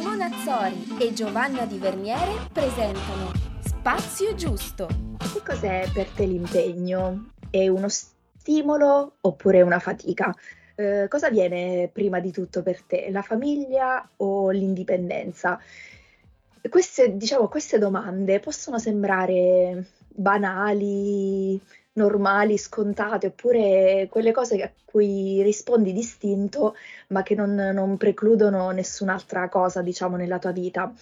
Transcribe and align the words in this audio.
Simona 0.00 0.30
Azzori 0.32 0.96
e 0.98 1.12
Giovanna 1.12 1.66
Di 1.66 1.76
Verniere 1.76 2.32
presentano 2.50 3.32
Spazio 3.62 4.34
Giusto. 4.34 4.86
Che 5.18 5.42
cos'è 5.44 5.90
per 5.92 6.08
te 6.08 6.24
l'impegno? 6.24 7.32
È 7.50 7.68
uno 7.68 7.88
stimolo 7.90 9.16
oppure 9.20 9.60
una 9.60 9.78
fatica? 9.78 10.34
Eh, 10.74 11.06
cosa 11.06 11.28
viene 11.28 11.90
prima 11.92 12.18
di 12.18 12.32
tutto 12.32 12.62
per 12.62 12.80
te, 12.80 13.10
la 13.10 13.20
famiglia 13.20 14.08
o 14.16 14.48
l'indipendenza? 14.48 15.60
Queste, 16.66 17.18
diciamo, 17.18 17.48
queste 17.48 17.76
domande 17.76 18.40
possono 18.40 18.78
sembrare 18.78 19.84
banali, 20.08 21.60
normali, 21.92 22.56
scontate, 22.56 23.28
oppure 23.28 24.06
quelle 24.10 24.32
cose 24.32 24.62
a 24.62 24.70
cui 24.84 25.42
rispondi 25.42 25.92
distinto, 25.92 26.76
ma 27.08 27.22
che 27.22 27.34
non, 27.34 27.54
non 27.54 27.96
precludono 27.96 28.70
nessun'altra 28.70 29.48
cosa, 29.48 29.82
diciamo, 29.82 30.16
nella 30.16 30.38
tua 30.38 30.52
vita. 30.52 30.92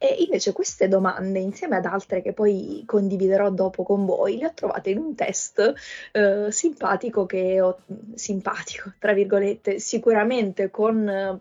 E 0.00 0.14
invece 0.20 0.52
queste 0.52 0.86
domande, 0.86 1.40
insieme 1.40 1.76
ad 1.76 1.84
altre 1.84 2.22
che 2.22 2.32
poi 2.32 2.84
condividerò 2.86 3.50
dopo 3.50 3.82
con 3.82 4.04
voi, 4.04 4.38
le 4.38 4.46
ho 4.46 4.52
trovate 4.54 4.90
in 4.90 4.98
un 4.98 5.14
test 5.16 5.74
eh, 6.12 6.46
simpatico 6.52 7.26
che 7.26 7.60
ho, 7.60 7.80
simpatico, 8.14 8.92
tra 9.00 9.12
virgolette, 9.12 9.80
sicuramente 9.80 10.70
con 10.70 11.08
eh, 11.08 11.40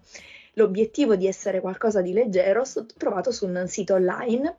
l'obiettivo 0.54 1.16
di 1.16 1.28
essere 1.28 1.62
qualcosa 1.62 2.02
di 2.02 2.14
leggero, 2.14 2.64
trovato 2.98 3.32
su 3.32 3.46
un 3.46 3.68
sito 3.68 3.94
online 3.94 4.56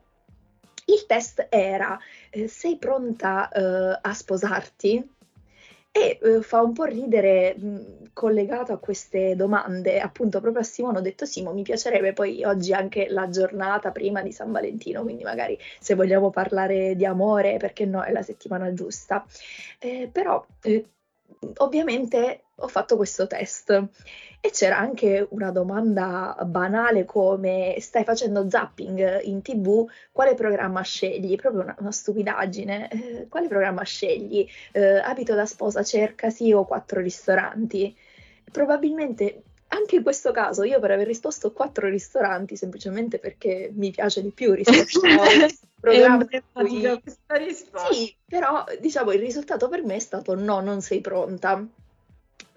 il 0.91 1.05
test 1.05 1.47
era 1.49 1.97
eh, 2.29 2.47
sei 2.47 2.77
pronta 2.77 3.49
eh, 3.49 3.99
a 4.01 4.13
sposarti? 4.13 5.17
E 5.91 6.19
eh, 6.21 6.41
fa 6.43 6.61
un 6.61 6.73
po' 6.73 6.83
ridere 6.83 7.55
mh, 7.57 8.11
collegato 8.13 8.73
a 8.73 8.77
queste 8.77 9.35
domande, 9.35 9.99
appunto 9.99 10.39
proprio 10.39 10.61
a 10.61 10.65
Simone 10.65 10.99
ho 10.99 11.01
detto 11.01 11.25
Simo, 11.25 11.51
mi 11.51 11.63
piacerebbe 11.63 12.13
poi 12.13 12.43
oggi 12.43 12.73
anche 12.73 13.07
la 13.09 13.27
giornata 13.29 13.91
prima 13.91 14.21
di 14.21 14.31
San 14.31 14.51
Valentino, 14.51 15.01
quindi 15.01 15.23
magari 15.23 15.57
se 15.79 15.95
vogliamo 15.95 16.29
parlare 16.29 16.95
di 16.95 17.05
amore, 17.05 17.57
perché 17.57 17.85
no, 17.85 18.03
è 18.03 18.11
la 18.11 18.21
settimana 18.21 18.71
giusta. 18.73 19.25
Eh, 19.79 20.09
però 20.11 20.45
eh, 20.61 20.85
ovviamente 21.57 22.43
ho 22.55 22.67
fatto 22.67 22.95
questo 22.95 23.27
test 23.27 23.69
e 24.41 24.51
c'era 24.51 24.77
anche 24.77 25.27
una 25.31 25.51
domanda 25.51 26.37
banale 26.45 27.05
come 27.05 27.75
stai 27.79 28.03
facendo 28.03 28.49
zapping 28.49 29.21
in 29.23 29.41
tv, 29.41 29.85
quale 30.11 30.33
programma 30.33 30.81
scegli? 30.81 31.35
Proprio 31.35 31.63
una, 31.63 31.75
una 31.79 31.91
stupidaggine, 31.91 32.89
eh, 32.89 33.27
quale 33.27 33.47
programma 33.47 33.83
scegli? 33.83 34.47
Eh, 34.71 34.99
abito 34.99 35.35
da 35.35 35.45
sposa, 35.45 35.83
cercasi 35.83 36.53
o 36.53 36.65
quattro 36.65 37.01
ristoranti? 37.01 37.95
Probabilmente 38.51 39.43
anche 39.79 39.95
in 39.95 40.03
questo 40.03 40.31
caso 40.31 40.63
io 40.63 40.79
per 40.79 40.91
aver 40.91 41.07
risposto 41.07 41.51
quattro 41.51 41.87
ristoranti 41.87 42.55
semplicemente 42.55 43.17
perché 43.19 43.71
mi 43.73 43.91
piace 43.91 44.21
di 44.21 44.31
più 44.31 44.53
rispetto 44.53 44.99
a 44.99 45.47
programma 45.79 46.25
cui... 46.51 47.01
Sì, 47.91 48.15
però 48.25 48.63
diciamo 48.79 49.11
il 49.11 49.19
risultato 49.19 49.69
per 49.69 49.83
me 49.83 49.95
è 49.95 49.99
stato 49.99 50.35
no, 50.35 50.59
non 50.59 50.81
sei 50.81 51.01
pronta. 51.01 51.65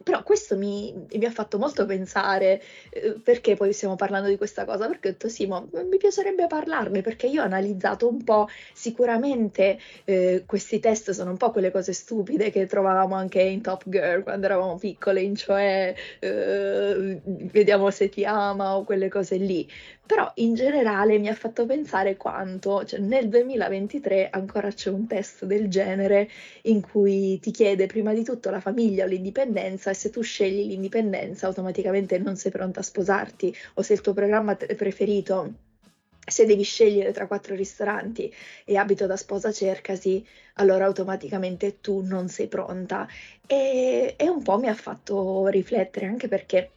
Però 0.02 0.22
questo 0.22 0.56
mi, 0.56 0.94
mi, 1.12 1.24
ha 1.24 1.30
fatto 1.30 1.58
molto 1.58 1.86
pensare, 1.86 2.62
eh, 2.90 3.14
perché 3.22 3.56
poi 3.56 3.72
stiamo 3.72 3.96
parlando 3.96 4.28
di 4.28 4.36
questa 4.36 4.64
cosa? 4.64 4.86
Perché 4.86 5.08
ho 5.08 5.10
detto 5.12 5.28
sì, 5.28 5.46
ma 5.46 5.64
mi 5.72 5.96
piacerebbe 5.96 6.46
parlarne, 6.46 7.00
perché 7.02 7.26
io 7.26 7.42
ho 7.42 7.44
analizzato 7.44 8.08
un 8.08 8.22
po', 8.24 8.48
sicuramente 8.72 9.78
eh, 10.04 10.44
questi 10.46 10.80
test 10.80 11.10
sono 11.10 11.30
un 11.30 11.36
po' 11.36 11.50
quelle 11.50 11.70
cose 11.70 11.92
stupide 11.92 12.50
che 12.50 12.66
trovavamo 12.66 13.14
anche 13.14 13.40
in 13.42 13.60
Top 13.62 13.84
Girl 13.86 14.22
quando 14.22 14.46
eravamo 14.46 14.76
piccole, 14.76 15.20
in 15.20 15.36
cioè 15.36 15.94
eh, 16.20 17.20
vediamo 17.24 17.90
se 17.90 18.08
ti 18.08 18.24
ama 18.24 18.76
o 18.76 18.84
quelle 18.84 19.08
cose 19.08 19.36
lì. 19.36 19.68
Però 20.12 20.30
in 20.36 20.52
generale 20.52 21.16
mi 21.16 21.28
ha 21.28 21.34
fatto 21.34 21.64
pensare 21.64 22.18
quanto, 22.18 22.84
cioè 22.84 23.00
nel 23.00 23.30
2023 23.30 24.28
ancora 24.28 24.70
c'è 24.70 24.90
un 24.90 25.06
test 25.06 25.46
del 25.46 25.68
genere 25.70 26.28
in 26.64 26.82
cui 26.82 27.40
ti 27.40 27.50
chiede 27.50 27.86
prima 27.86 28.12
di 28.12 28.22
tutto 28.22 28.50
la 28.50 28.60
famiglia 28.60 29.04
o 29.04 29.06
l'indipendenza 29.06 29.88
e 29.88 29.94
se 29.94 30.10
tu 30.10 30.20
scegli 30.20 30.66
l'indipendenza 30.66 31.46
automaticamente 31.46 32.18
non 32.18 32.36
sei 32.36 32.50
pronta 32.50 32.80
a 32.80 32.82
sposarti 32.82 33.56
o 33.76 33.80
se 33.80 33.94
il 33.94 34.02
tuo 34.02 34.12
programma 34.12 34.54
preferito 34.54 35.54
se 36.26 36.44
devi 36.44 36.62
scegliere 36.62 37.12
tra 37.12 37.26
quattro 37.26 37.54
ristoranti 37.54 38.32
e 38.64 38.76
abito 38.76 39.06
da 39.06 39.16
sposa 39.16 39.50
cercasi, 39.50 40.24
allora 40.54 40.84
automaticamente 40.84 41.80
tu 41.80 42.00
non 42.02 42.28
sei 42.28 42.48
pronta. 42.48 43.08
E, 43.46 44.14
e 44.16 44.28
un 44.28 44.42
po' 44.42 44.58
mi 44.58 44.68
ha 44.68 44.74
fatto 44.74 45.46
riflettere 45.48 46.06
anche 46.06 46.28
perché 46.28 46.72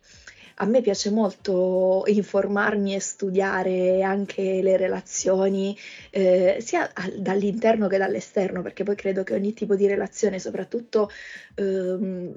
a 0.55 0.65
me 0.65 0.81
piace 0.81 1.09
molto 1.09 2.03
informarmi 2.07 2.95
e 2.95 2.99
studiare 2.99 4.01
anche 4.03 4.61
le 4.61 4.77
relazioni, 4.77 5.77
eh, 6.11 6.57
sia 6.61 6.91
dall'interno 7.17 7.87
che 7.87 7.97
dall'esterno, 7.97 8.61
perché 8.61 8.83
poi 8.83 8.95
credo 8.95 9.23
che 9.23 9.33
ogni 9.33 9.53
tipo 9.53 9.75
di 9.75 9.87
relazione, 9.87 10.39
soprattutto 10.39 11.09
ehm, 11.55 12.33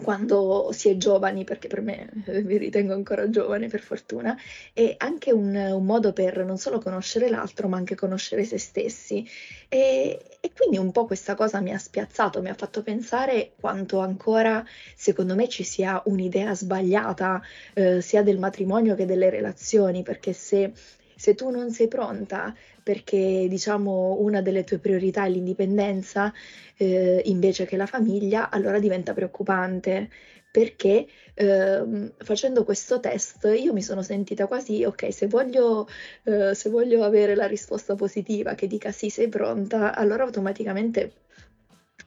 quando 0.00 0.70
si 0.72 0.88
è 0.88 0.96
giovani, 0.96 1.44
perché 1.44 1.68
per 1.68 1.80
me 1.80 2.08
eh, 2.26 2.42
mi 2.42 2.56
ritengo 2.56 2.92
ancora 2.92 3.28
giovane 3.30 3.68
per 3.68 3.80
fortuna, 3.80 4.36
è 4.72 4.94
anche 4.98 5.32
un, 5.32 5.54
un, 5.54 5.84
modo 5.84 6.12
per 6.12 6.44
non 6.44 6.58
solo 6.58 6.78
conoscere 6.78 7.28
l'altro, 7.28 7.68
ma 7.68 7.76
anche 7.76 7.94
conoscere 7.94 8.44
se 8.44 8.58
stessi. 8.58 9.26
E, 9.68 10.20
e, 10.40 10.52
quindi 10.54 10.78
un 10.78 10.92
po' 10.92 11.06
questa 11.06 11.34
cosa 11.34 11.60
mi 11.60 11.72
ha 11.72 11.78
spiazzato, 11.78 12.42
mi 12.42 12.48
ha 12.48 12.54
fatto 12.54 12.82
pensare 12.82 13.52
quanto 13.58 14.00
ancora, 14.00 14.64
secondo 14.94 15.34
me, 15.34 15.48
ci 15.48 15.64
sia 15.64 16.02
un'idea 16.06 16.54
sbagliata 16.54 17.42
eh, 17.74 18.00
sia 18.00 18.22
del 18.22 18.38
matrimonio 18.38 18.94
che 18.94 19.06
delle 19.06 19.30
relazioni, 19.30 20.02
perché 20.02 20.32
se 20.32 20.72
se 21.20 21.34
tu 21.34 21.50
non 21.50 21.70
sei 21.70 21.86
pronta 21.86 22.56
perché 22.82 23.46
diciamo 23.46 24.16
una 24.20 24.40
delle 24.40 24.64
tue 24.64 24.78
priorità 24.78 25.26
è 25.26 25.28
l'indipendenza 25.28 26.32
eh, 26.78 27.20
invece 27.26 27.66
che 27.66 27.76
la 27.76 27.84
famiglia, 27.84 28.48
allora 28.48 28.78
diventa 28.78 29.12
preoccupante. 29.12 30.08
Perché 30.50 31.06
eh, 31.34 32.12
facendo 32.18 32.64
questo 32.64 32.98
test 32.98 33.44
io 33.54 33.72
mi 33.72 33.82
sono 33.82 34.02
sentita 34.02 34.46
quasi 34.46 34.82
ok 34.82 35.12
se 35.12 35.28
voglio, 35.28 35.86
eh, 36.24 36.54
se 36.56 36.70
voglio 36.70 37.04
avere 37.04 37.36
la 37.36 37.46
risposta 37.46 37.94
positiva 37.94 38.54
che 38.54 38.66
dica 38.66 38.90
sì 38.90 39.10
sei 39.10 39.28
pronta 39.28 39.94
allora 39.94 40.24
automaticamente 40.24 41.12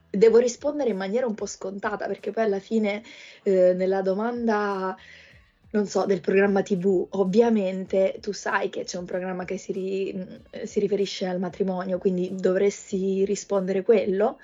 devo 0.10 0.40
rispondere 0.40 0.90
in 0.90 0.98
maniera 0.98 1.26
un 1.26 1.36
po' 1.36 1.46
scontata 1.46 2.06
perché 2.08 2.32
poi 2.32 2.44
alla 2.44 2.60
fine 2.60 3.02
eh, 3.44 3.74
nella 3.74 4.02
domanda 4.02 4.98
non 5.74 5.88
so, 5.88 6.06
del 6.06 6.22
programma 6.22 6.62
TV, 6.62 7.08
ovviamente 7.12 8.18
tu 8.22 8.32
sai 8.32 8.70
che 8.70 8.84
c'è 8.84 8.98
un 9.00 9.06
programma 9.06 9.44
che 9.44 9.58
si, 9.58 9.72
ri- 9.72 10.42
si 10.66 10.80
riferisce 10.80 11.26
al 11.26 11.40
matrimonio, 11.40 11.98
quindi 11.98 12.36
dovresti 12.36 13.26
rispondere 13.26 13.82
quello, 13.82 14.40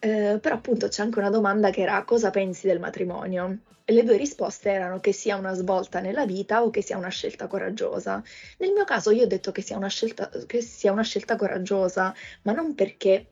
eh, 0.00 0.38
però 0.40 0.56
appunto 0.56 0.88
c'è 0.88 1.02
anche 1.02 1.18
una 1.18 1.30
domanda 1.30 1.70
che 1.70 1.80
era 1.80 2.04
cosa 2.04 2.28
pensi 2.30 2.66
del 2.66 2.80
matrimonio? 2.80 3.60
E 3.86 3.94
le 3.94 4.04
due 4.04 4.18
risposte 4.18 4.70
erano 4.70 5.00
che 5.00 5.12
sia 5.12 5.36
una 5.36 5.54
svolta 5.54 6.00
nella 6.00 6.26
vita 6.26 6.62
o 6.62 6.68
che 6.70 6.82
sia 6.82 6.98
una 6.98 7.08
scelta 7.08 7.46
coraggiosa. 7.46 8.22
Nel 8.58 8.72
mio 8.72 8.84
caso 8.84 9.10
io 9.10 9.24
ho 9.24 9.26
detto 9.26 9.52
che 9.52 9.62
sia 9.62 9.76
una 9.76 9.88
scelta, 9.88 10.30
che 10.46 10.60
sia 10.60 10.92
una 10.92 11.02
scelta 11.02 11.36
coraggiosa, 11.36 12.14
ma 12.42 12.52
non 12.52 12.74
perché... 12.74 13.26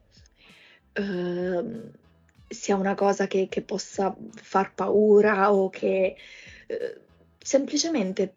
Uh, 0.98 1.90
sia 2.48 2.76
una 2.76 2.94
cosa 2.94 3.26
che, 3.26 3.48
che, 3.48 3.62
possa 3.62 4.14
far 4.34 4.74
paura 4.74 5.54
o 5.54 5.70
che 5.70 6.16
eh, 6.66 7.00
semplicemente 7.42 8.36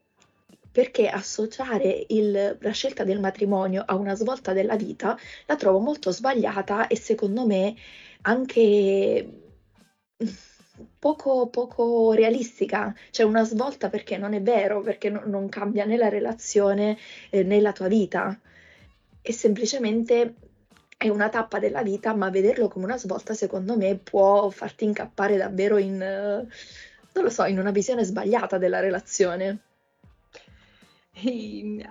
perché 0.72 1.08
associare 1.08 2.06
il, 2.10 2.58
la 2.60 2.72
scelta 2.72 3.06
del 3.06 3.20
matrimonio 3.22 3.84
a 3.86 3.96
una 3.96 4.14
svolta 4.16 4.52
della 4.52 4.76
vita 4.76 5.18
la 5.46 5.56
trovo 5.56 5.80
molto 5.80 6.12
sbagliata 6.12 6.88
e 6.88 6.98
secondo 6.98 7.46
me 7.46 7.74
anche 8.24 9.44
poco, 11.00 11.48
poco 11.48 12.12
realistica. 12.14 12.94
C'è 13.12 13.24
una 13.24 13.44
svolta 13.44 13.90
perché 13.90 14.18
non 14.18 14.34
è 14.34 14.42
vero, 14.42 14.82
perché 14.82 15.10
no, 15.10 15.22
non 15.26 15.48
cambia 15.50 15.86
né 15.86 15.98
la 15.98 16.10
relazione 16.10 16.98
eh, 17.30 17.44
né 17.44 17.62
la 17.62 17.72
tua 17.72 17.88
vita. 17.88 18.38
È 19.22 19.32
semplicemente 19.32 20.36
è 20.98 21.10
una 21.10 21.30
tappa 21.30 21.60
della 21.60 21.84
vita, 21.84 22.14
ma 22.14 22.30
vederlo 22.30 22.68
come 22.68 22.86
una 22.86 22.98
svolta 22.98 23.34
secondo 23.34 23.78
me 23.78 23.96
può 23.96 24.50
farti 24.50 24.86
incappare 24.86 25.38
davvero 25.38 25.78
in... 25.78 26.02
Uh, 26.02 26.48
non 27.16 27.24
lo 27.24 27.30
so, 27.30 27.46
in 27.46 27.60
una 27.60 27.72
visione 27.72 28.04
sbagliata 28.04 28.58
della 28.58 28.80
relazione. 28.80 29.60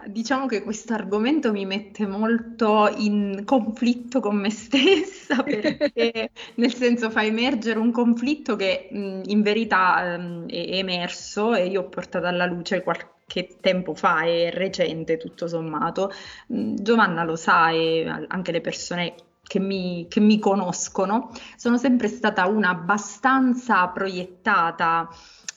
diciamo 0.06 0.47
che 0.47 0.62
questo 0.62 0.93
argomento 0.93 1.50
mi 1.50 1.65
mette 1.65 2.06
molto 2.06 2.93
in 2.94 3.43
conflitto 3.47 4.21
con 4.21 4.37
me 4.37 4.50
stessa 4.53 5.43
perché 5.43 6.31
nel 6.56 6.75
senso 6.75 7.11
fa 7.11 7.25
emergere 7.25 7.79
un 7.79 7.91
conflitto 7.91 8.55
che 8.55 8.88
in 8.91 9.41
verità 9.43 10.15
è 10.47 10.76
emerso 10.76 11.55
e 11.55 11.69
io 11.69 11.82
ho 11.82 11.88
portato 11.88 12.27
alla 12.27 12.44
luce 12.44 12.82
qualche 12.82 13.56
tempo 13.61 13.94
fa, 13.94 14.25
è 14.25 14.50
recente 14.53 15.17
tutto 15.17 15.49
sommato. 15.49 16.12
Giovanna 16.47 17.25
lo 17.25 17.37
sa 17.37 17.70
e 17.70 18.06
anche 18.29 18.53
le 18.53 18.61
persone 18.61 19.15
che 19.46 19.58
mi, 19.61 20.06
che 20.08 20.20
mi 20.20 20.38
conoscono, 20.38 21.31
sono 21.56 21.76
sempre 21.79 22.08
stata 22.08 22.46
una 22.46 22.70
abbastanza 22.70 23.87
proiettata, 23.88 25.08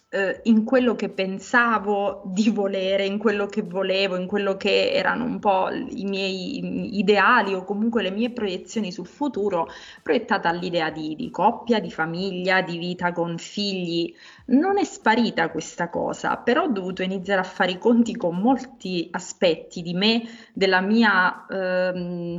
eh, 0.09 0.39
in 0.43 0.63
quello 0.63 0.95
che 0.95 1.09
pensavo 1.09 2.21
di 2.25 2.49
volere, 2.49 3.05
in 3.05 3.17
quello 3.17 3.45
che 3.47 3.61
volevo, 3.61 4.15
in 4.15 4.25
quello 4.25 4.55
che 4.55 4.91
erano 4.91 5.25
un 5.25 5.39
po' 5.39 5.69
i 5.69 6.05
miei 6.05 6.97
ideali 6.97 7.53
o 7.53 7.65
comunque 7.65 8.01
le 8.01 8.11
mie 8.11 8.31
proiezioni 8.31 8.91
sul 8.91 9.07
futuro, 9.07 9.67
proiettata 10.01 10.47
all'idea 10.47 10.89
di, 10.91 11.15
di 11.15 11.29
coppia, 11.29 11.79
di 11.79 11.91
famiglia, 11.91 12.61
di 12.61 12.77
vita 12.77 13.11
con 13.11 13.37
figli. 13.37 14.13
Non 14.47 14.77
è 14.77 14.83
sparita 14.85 15.49
questa 15.49 15.89
cosa, 15.89 16.37
però 16.37 16.63
ho 16.63 16.71
dovuto 16.71 17.03
iniziare 17.03 17.41
a 17.41 17.43
fare 17.43 17.71
i 17.71 17.77
conti 17.77 18.15
con 18.15 18.37
molti 18.37 19.09
aspetti 19.11 19.81
di 19.81 19.93
me, 19.93 20.23
della 20.53 20.81
mia... 20.81 21.45
Ehm, 21.49 22.37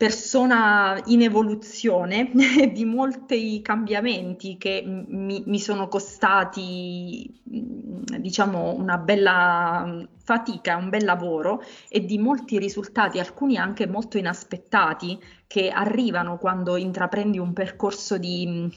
persona 0.00 0.98
in 1.08 1.20
evoluzione 1.20 2.30
di 2.72 2.86
molti 2.86 3.60
cambiamenti 3.60 4.56
che 4.56 4.82
mi, 4.82 5.42
mi, 5.44 5.58
sono 5.58 5.88
costati, 5.88 7.30
diciamo, 7.44 8.72
una 8.72 8.96
bella 8.96 10.02
fatica, 10.24 10.76
un 10.76 10.88
bel 10.88 11.04
lavoro 11.04 11.62
e 11.86 12.06
di 12.06 12.16
molti 12.16 12.58
risultati, 12.58 13.18
alcuni 13.18 13.58
anche 13.58 13.86
molto 13.86 14.16
inaspettati, 14.16 15.22
che 15.46 15.68
arrivano 15.68 16.38
quando 16.38 16.78
intraprendi 16.78 17.38
un 17.38 17.52
percorso 17.52 18.16
di 18.16 18.72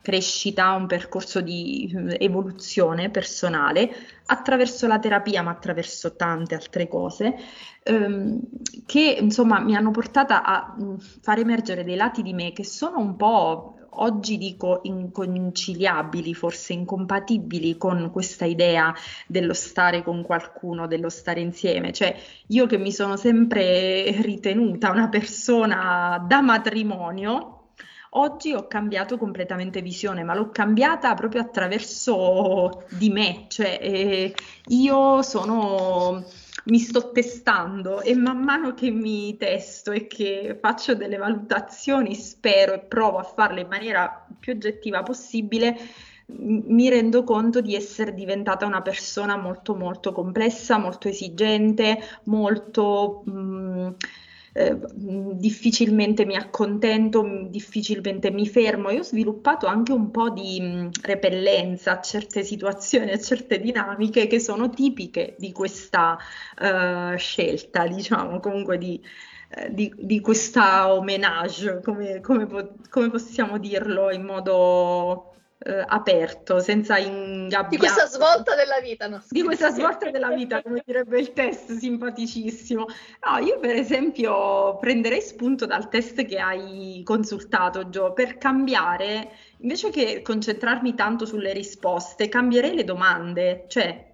crescita, 0.00 0.72
un 0.72 0.86
percorso 0.86 1.40
di 1.40 1.92
evoluzione 2.18 3.10
personale 3.10 3.90
attraverso 4.26 4.86
la 4.86 4.98
terapia, 4.98 5.42
ma 5.42 5.50
attraverso 5.50 6.16
tante 6.16 6.54
altre 6.54 6.88
cose, 6.88 7.34
ehm, 7.82 8.40
che 8.86 9.16
insomma 9.20 9.60
mi 9.60 9.74
hanno 9.74 9.90
portata 9.90 10.42
a 10.42 10.74
mh, 10.76 10.98
far 11.20 11.38
emergere 11.38 11.84
dei 11.84 11.96
lati 11.96 12.22
di 12.22 12.32
me 12.32 12.52
che 12.52 12.64
sono 12.64 12.98
un 12.98 13.16
po' 13.16 13.74
oggi 13.94 14.38
dico 14.38 14.80
inconciliabili, 14.82 16.34
forse 16.34 16.72
incompatibili 16.72 17.76
con 17.76 18.10
questa 18.12 18.44
idea 18.44 18.94
dello 19.26 19.54
stare 19.54 20.02
con 20.02 20.22
qualcuno, 20.22 20.86
dello 20.86 21.08
stare 21.08 21.40
insieme. 21.40 21.92
Cioè, 21.92 22.14
io 22.48 22.66
che 22.66 22.78
mi 22.78 22.92
sono 22.92 23.16
sempre 23.16 24.20
ritenuta 24.22 24.90
una 24.90 25.08
persona 25.08 26.24
da 26.26 26.40
matrimonio, 26.40 27.59
Oggi 28.14 28.52
ho 28.52 28.66
cambiato 28.66 29.16
completamente 29.16 29.82
visione, 29.82 30.24
ma 30.24 30.34
l'ho 30.34 30.50
cambiata 30.50 31.14
proprio 31.14 31.42
attraverso 31.42 32.84
di 32.90 33.08
me, 33.08 33.44
cioè 33.48 33.78
eh, 33.80 34.34
io 34.66 35.22
sono 35.22 36.24
mi 36.64 36.78
sto 36.78 37.12
testando 37.12 38.00
e 38.02 38.14
man 38.14 38.42
mano 38.42 38.74
che 38.74 38.90
mi 38.90 39.36
testo 39.36 39.92
e 39.92 40.06
che 40.06 40.58
faccio 40.60 40.94
delle 40.94 41.16
valutazioni, 41.16 42.14
spero 42.14 42.74
e 42.74 42.80
provo 42.80 43.18
a 43.18 43.22
farle 43.22 43.62
in 43.62 43.68
maniera 43.68 44.26
più 44.38 44.52
oggettiva 44.54 45.02
possibile, 45.02 45.76
mi 46.26 46.88
rendo 46.88 47.24
conto 47.24 47.60
di 47.60 47.74
essere 47.74 48.14
diventata 48.14 48.66
una 48.66 48.82
persona 48.82 49.36
molto 49.36 49.74
molto 49.74 50.12
complessa, 50.12 50.78
molto 50.78 51.08
esigente, 51.08 51.98
molto 52.24 53.22
mh, 53.24 53.30
mm, 53.32 53.88
eh, 54.52 54.76
difficilmente 54.94 56.24
mi 56.24 56.36
accontento, 56.36 57.46
difficilmente 57.48 58.30
mi 58.30 58.46
fermo. 58.48 58.90
Io 58.90 59.00
ho 59.00 59.04
sviluppato 59.04 59.66
anche 59.66 59.92
un 59.92 60.10
po' 60.10 60.30
di 60.30 60.60
mh, 60.60 60.90
repellenza 61.02 61.92
a 61.98 62.00
certe 62.00 62.42
situazioni, 62.42 63.12
a 63.12 63.18
certe 63.18 63.60
dinamiche 63.60 64.26
che 64.26 64.40
sono 64.40 64.70
tipiche 64.70 65.36
di 65.38 65.52
questa 65.52 66.18
uh, 66.58 67.16
scelta, 67.16 67.86
diciamo, 67.86 68.40
comunque 68.40 68.78
di, 68.78 69.00
eh, 69.50 69.72
di, 69.72 69.92
di 69.96 70.20
questa 70.20 70.92
homenage, 70.92 71.80
come, 71.82 72.20
come, 72.20 72.46
come 72.88 73.10
possiamo 73.10 73.58
dirlo 73.58 74.10
in 74.10 74.24
modo 74.24 75.29
eh, 75.62 75.84
aperto, 75.86 76.58
senza 76.60 76.96
ingabbiare. 76.96 77.68
Di 77.68 77.76
questa 77.76 78.06
svolta 78.06 78.54
della 78.54 78.80
vita, 78.80 79.08
no? 79.08 79.22
Di 79.28 79.42
questa 79.42 79.70
svolta 79.70 80.10
della 80.10 80.30
vita, 80.30 80.62
come 80.62 80.82
direbbe 80.84 81.18
il 81.20 81.32
test, 81.32 81.76
simpaticissimo. 81.76 82.86
No, 83.28 83.38
io 83.38 83.58
per 83.58 83.74
esempio 83.74 84.78
prenderei 84.78 85.20
spunto 85.20 85.66
dal 85.66 85.88
test 85.90 86.24
che 86.24 86.38
hai 86.38 87.02
consultato, 87.04 87.90
Gio, 87.90 88.14
per 88.14 88.38
cambiare, 88.38 89.32
invece 89.58 89.90
che 89.90 90.22
concentrarmi 90.22 90.94
tanto 90.94 91.26
sulle 91.26 91.52
risposte, 91.52 92.30
cambierei 92.30 92.74
le 92.74 92.84
domande, 92.84 93.66
cioè 93.68 94.08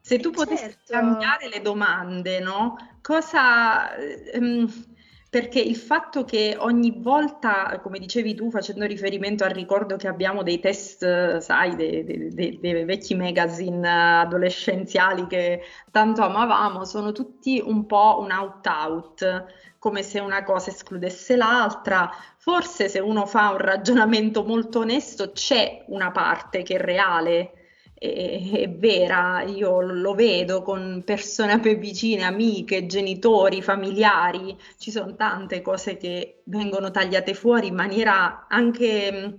se 0.00 0.18
tu 0.18 0.30
potessi 0.32 0.64
certo. 0.64 0.92
cambiare 0.92 1.48
le 1.48 1.62
domande, 1.62 2.40
no? 2.40 2.76
Cosa... 3.00 3.94
Ehm, 3.96 4.92
perché 5.34 5.58
il 5.58 5.74
fatto 5.74 6.24
che 6.24 6.54
ogni 6.56 6.94
volta, 6.96 7.80
come 7.82 7.98
dicevi 7.98 8.36
tu, 8.36 8.52
facendo 8.52 8.84
riferimento 8.84 9.42
al 9.42 9.50
ricordo 9.50 9.96
che 9.96 10.06
abbiamo 10.06 10.44
dei 10.44 10.60
test, 10.60 11.38
sai, 11.38 11.74
dei, 11.74 12.04
dei, 12.04 12.32
dei, 12.32 12.60
dei 12.60 12.84
vecchi 12.84 13.16
magazine 13.16 14.20
adolescenziali 14.20 15.26
che 15.26 15.62
tanto 15.90 16.22
amavamo, 16.22 16.84
sono 16.84 17.10
tutti 17.10 17.60
un 17.60 17.84
po' 17.84 18.18
un 18.20 18.30
out-out, 18.30 19.46
come 19.80 20.04
se 20.04 20.20
una 20.20 20.44
cosa 20.44 20.70
escludesse 20.70 21.34
l'altra. 21.34 22.08
Forse 22.36 22.88
se 22.88 23.00
uno 23.00 23.26
fa 23.26 23.50
un 23.50 23.58
ragionamento 23.58 24.44
molto 24.44 24.78
onesto, 24.78 25.32
c'è 25.32 25.84
una 25.88 26.12
parte 26.12 26.62
che 26.62 26.76
è 26.76 26.80
reale 26.80 27.63
è, 28.04 28.50
è, 28.50 28.70
vera, 28.70 29.42
io 29.42 29.80
lo 29.80 30.14
vedo 30.14 30.62
con 30.62 31.02
persone 31.04 31.58
me 31.62 31.74
vicine, 31.76 32.24
amiche, 32.24 32.86
genitori, 32.86 33.62
familiari, 33.62 34.56
ci 34.76 34.90
sono 34.90 35.14
tante 35.14 35.62
cose 35.62 35.96
che 35.96 36.42
vengono 36.44 36.90
tagliate 36.90 37.34
fuori 37.34 37.68
in 37.68 37.74
maniera 37.74 38.46
anche 38.48 39.38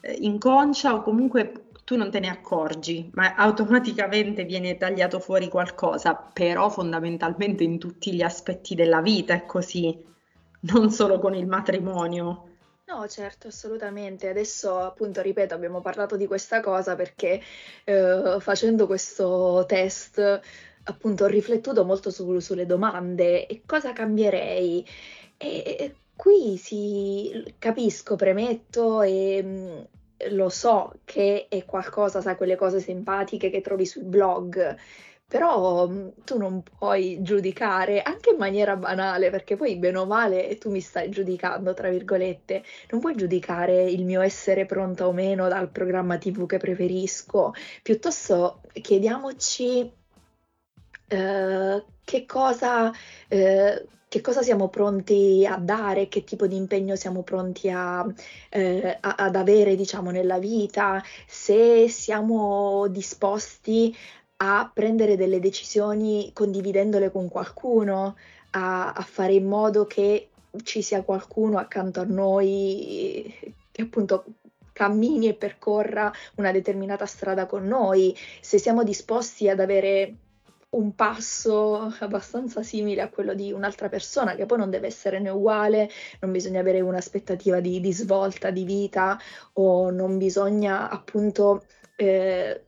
eh, 0.00 0.12
inconscia 0.20 0.94
o 0.94 1.02
comunque 1.02 1.64
tu 1.84 1.96
non 1.96 2.10
te 2.10 2.20
ne 2.20 2.28
accorgi, 2.28 3.10
ma 3.12 3.34
automaticamente 3.34 4.44
viene 4.44 4.76
tagliato 4.78 5.20
fuori 5.20 5.48
qualcosa, 5.48 6.14
però 6.14 6.70
fondamentalmente 6.70 7.62
in 7.62 7.78
tutti 7.78 8.14
gli 8.14 8.22
aspetti 8.22 8.74
della 8.74 9.02
vita 9.02 9.34
è 9.34 9.44
così, 9.44 9.94
non 10.72 10.90
solo 10.90 11.18
con 11.18 11.34
il 11.34 11.46
matrimonio. 11.46 12.53
No, 12.86 13.06
certo, 13.08 13.48
assolutamente. 13.48 14.28
Adesso, 14.28 14.78
appunto, 14.78 15.22
ripeto, 15.22 15.54
abbiamo 15.54 15.80
parlato 15.80 16.16
di 16.16 16.26
questa 16.26 16.60
cosa 16.60 16.94
perché 16.94 17.40
eh, 17.84 18.36
facendo 18.40 18.86
questo 18.86 19.64
test, 19.66 20.40
appunto, 20.84 21.24
ho 21.24 21.26
riflettuto 21.26 21.84
molto 21.84 22.10
su- 22.10 22.38
sulle 22.40 22.66
domande 22.66 23.46
e 23.46 23.62
cosa 23.64 23.92
cambierei. 23.94 24.86
E, 25.38 25.76
e 25.78 25.96
qui 26.14 26.56
si 26.58 27.54
capisco, 27.58 28.16
premetto 28.16 29.00
e 29.02 29.42
mh, 29.42 29.88
lo 30.34 30.48
so 30.50 30.92
che 31.04 31.46
è 31.48 31.64
qualcosa, 31.64 32.20
sai, 32.20 32.36
quelle 32.36 32.56
cose 32.56 32.80
simpatiche 32.80 33.48
che 33.50 33.60
trovi 33.62 33.86
sul 33.86 34.04
blog 34.04 34.76
però 35.34 35.88
mhmm, 35.88 36.12
tu 36.22 36.38
non 36.38 36.62
puoi 36.62 37.18
giudicare 37.20 38.02
anche 38.02 38.30
in 38.30 38.36
maniera 38.36 38.76
banale, 38.76 39.30
perché 39.30 39.56
poi 39.56 39.74
bene 39.74 39.98
o 39.98 40.06
male 40.06 40.56
tu 40.58 40.70
mi 40.70 40.80
stai 40.80 41.10
giudicando, 41.10 41.74
tra 41.74 41.88
virgolette, 41.88 42.62
non 42.90 43.00
puoi 43.00 43.16
giudicare 43.16 43.82
il 43.82 44.04
mio 44.04 44.20
essere 44.20 44.64
pronta 44.64 45.08
o 45.08 45.12
meno 45.12 45.48
dal 45.48 45.70
programma 45.70 46.18
TV 46.18 46.46
che 46.46 46.58
preferisco, 46.58 47.52
piuttosto 47.82 48.60
chiediamoci 48.80 49.92
eh, 51.08 51.84
che 52.04 52.26
cosa... 52.26 52.92
Eh, 53.28 53.88
che 54.14 54.20
cosa 54.20 54.42
siamo 54.42 54.68
pronti 54.68 55.44
a 55.44 55.56
dare, 55.56 56.06
che 56.06 56.22
tipo 56.22 56.46
di 56.46 56.54
impegno 56.54 56.94
siamo 56.94 57.24
pronti 57.24 57.68
a, 57.68 58.06
eh, 58.48 58.98
ad 59.00 59.34
avere, 59.34 59.74
diciamo, 59.74 60.12
nella 60.12 60.38
vita, 60.38 61.02
se 61.26 61.88
siamo 61.88 62.86
disposti 62.86 63.92
a 64.36 64.70
prendere 64.72 65.16
delle 65.16 65.40
decisioni 65.40 66.30
condividendole 66.32 67.10
con 67.10 67.28
qualcuno, 67.28 68.16
a, 68.50 68.92
a 68.92 69.02
fare 69.02 69.34
in 69.34 69.46
modo 69.46 69.86
che 69.86 70.28
ci 70.62 70.82
sia 70.82 71.02
qualcuno 71.02 71.58
accanto 71.58 72.00
a 72.00 72.04
noi 72.04 73.34
che 73.70 73.82
appunto 73.82 74.24
cammini 74.72 75.28
e 75.28 75.34
percorra 75.34 76.12
una 76.36 76.52
determinata 76.52 77.06
strada 77.06 77.46
con 77.46 77.66
noi, 77.66 78.14
se 78.40 78.58
siamo 78.58 78.82
disposti 78.82 79.48
ad 79.48 79.60
avere 79.60 80.16
un 80.70 80.94
passo 80.94 81.94
abbastanza 82.00 82.62
simile 82.62 83.00
a 83.00 83.08
quello 83.08 83.34
di 83.34 83.52
un'altra 83.52 83.88
persona, 83.88 84.34
che 84.34 84.46
poi 84.46 84.58
non 84.58 84.70
deve 84.70 84.88
essere 84.88 85.20
né 85.20 85.30
uguale, 85.30 85.88
non 86.20 86.32
bisogna 86.32 86.60
avere 86.60 86.80
un'aspettativa 86.80 87.60
di, 87.60 87.80
di 87.80 87.92
svolta 87.92 88.50
di 88.50 88.64
vita 88.64 89.18
o 89.54 89.90
non 89.90 90.18
bisogna 90.18 90.90
appunto 90.90 91.64
eh, 91.96 92.64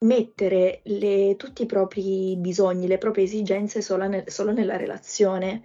mettere 0.00 0.80
le, 0.84 1.36
tutti 1.36 1.62
i 1.62 1.66
propri 1.66 2.36
bisogni, 2.36 2.86
le 2.86 2.98
proprie 2.98 3.24
esigenze 3.24 3.82
solo, 3.82 4.06
nel, 4.06 4.24
solo 4.26 4.52
nella 4.52 4.76
relazione, 4.76 5.62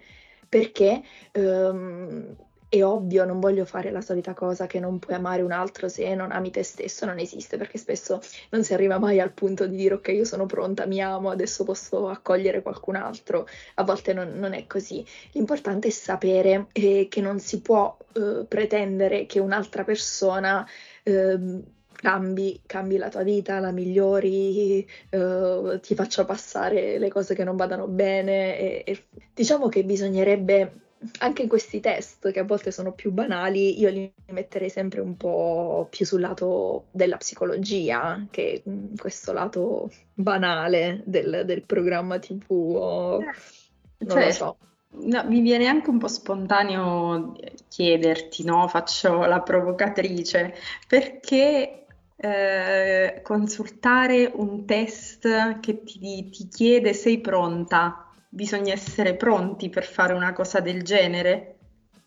perché 0.48 1.02
um, 1.34 2.36
è 2.68 2.84
ovvio, 2.84 3.24
non 3.24 3.40
voglio 3.40 3.64
fare 3.64 3.90
la 3.90 4.00
solita 4.00 4.34
cosa 4.34 4.66
che 4.66 4.80
non 4.80 4.98
puoi 4.98 5.14
amare 5.14 5.42
un 5.42 5.52
altro 5.52 5.88
se 5.88 6.14
non 6.14 6.32
ami 6.32 6.50
te 6.50 6.62
stesso, 6.62 7.06
non 7.06 7.18
esiste, 7.18 7.56
perché 7.56 7.78
spesso 7.78 8.20
non 8.50 8.64
si 8.64 8.74
arriva 8.74 8.98
mai 8.98 9.20
al 9.20 9.32
punto 9.32 9.66
di 9.66 9.76
dire 9.76 9.94
ok, 9.94 10.08
io 10.08 10.24
sono 10.24 10.46
pronta, 10.46 10.86
mi 10.86 11.00
amo, 11.00 11.30
adesso 11.30 11.64
posso 11.64 12.08
accogliere 12.08 12.62
qualcun 12.62 12.96
altro, 12.96 13.46
a 13.74 13.84
volte 13.84 14.12
non, 14.12 14.32
non 14.38 14.52
è 14.52 14.66
così. 14.66 15.04
L'importante 15.32 15.88
è 15.88 15.90
sapere 15.92 16.66
eh, 16.72 17.06
che 17.08 17.20
non 17.20 17.38
si 17.38 17.60
può 17.60 17.96
eh, 18.14 18.44
pretendere 18.46 19.26
che 19.26 19.38
un'altra 19.38 19.84
persona... 19.84 20.66
Eh, 21.02 21.74
cambi, 22.06 22.60
cambi 22.64 22.98
la 22.98 23.08
tua 23.08 23.24
vita, 23.24 23.58
la 23.58 23.72
migliori, 23.72 24.86
eh, 25.10 25.80
ti 25.82 25.96
faccia 25.96 26.24
passare 26.24 26.98
le 26.98 27.08
cose 27.08 27.34
che 27.34 27.42
non 27.42 27.56
vadano 27.56 27.88
bene 27.88 28.56
e, 28.56 28.84
e 28.86 29.06
diciamo 29.34 29.68
che 29.68 29.82
bisognerebbe 29.82 30.82
anche 31.18 31.42
in 31.42 31.48
questi 31.48 31.80
test, 31.80 32.30
che 32.30 32.38
a 32.38 32.44
volte 32.44 32.70
sono 32.70 32.92
più 32.92 33.10
banali, 33.10 33.80
io 33.80 33.90
li 33.90 34.12
metterei 34.28 34.70
sempre 34.70 35.00
un 35.00 35.16
po' 35.16 35.88
più 35.90 36.06
sul 36.06 36.20
lato 36.20 36.84
della 36.92 37.16
psicologia 37.16 38.24
che 38.30 38.62
in 38.64 38.96
questo 38.96 39.32
lato 39.32 39.90
banale 40.14 41.02
del, 41.06 41.42
del 41.44 41.62
programma 41.62 42.20
TV. 42.20 42.44
O, 42.48 43.18
non 43.18 44.08
cioè, 44.08 44.26
lo 44.26 44.32
so. 44.32 44.56
No, 44.98 45.24
mi 45.24 45.40
viene 45.40 45.66
anche 45.66 45.90
un 45.90 45.98
po' 45.98 46.08
spontaneo 46.08 47.34
chiederti, 47.68 48.44
no? 48.44 48.68
Faccio 48.68 49.26
la 49.26 49.40
provocatrice, 49.40 50.54
perché 50.86 51.85
eh, 52.16 53.20
consultare 53.22 54.30
un 54.34 54.64
test 54.64 55.60
che 55.60 55.82
ti, 55.84 56.28
ti 56.30 56.48
chiede 56.48 56.94
sei 56.94 57.20
pronta 57.20 58.06
bisogna 58.28 58.72
essere 58.72 59.14
pronti 59.14 59.70
per 59.70 59.84
fare 59.84 60.12
una 60.12 60.32
cosa 60.32 60.60
del 60.60 60.82
genere? 60.82 61.56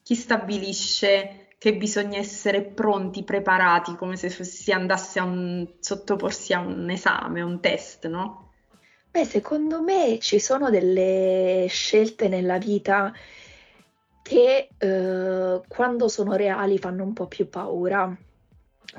Chi 0.04 0.16
stabilisce 0.16 1.48
che 1.58 1.76
bisogna 1.76 2.20
essere 2.20 2.62
pronti, 2.64 3.24
preparati, 3.24 3.96
come 3.96 4.16
se 4.16 4.30
si 4.30 4.72
andasse 4.72 5.20
a 5.20 5.24
un, 5.24 5.68
sottoporsi 5.80 6.54
a 6.54 6.60
un 6.60 6.90
esame, 6.90 7.42
un 7.42 7.60
test, 7.60 8.08
no? 8.08 8.52
Beh, 9.12 9.26
secondo 9.26 9.82
me 9.82 10.20
ci 10.22 10.40
sono 10.40 10.70
delle 10.70 11.66
scelte 11.68 12.28
nella 12.28 12.58
vita 12.60 13.12
che 14.22 14.70
eh, 14.78 15.62
quando 15.68 16.08
sono 16.08 16.36
reali 16.36 16.78
fanno 16.78 17.04
un 17.04 17.14
po' 17.14 17.28
più 17.28 17.50
paura 17.50 18.16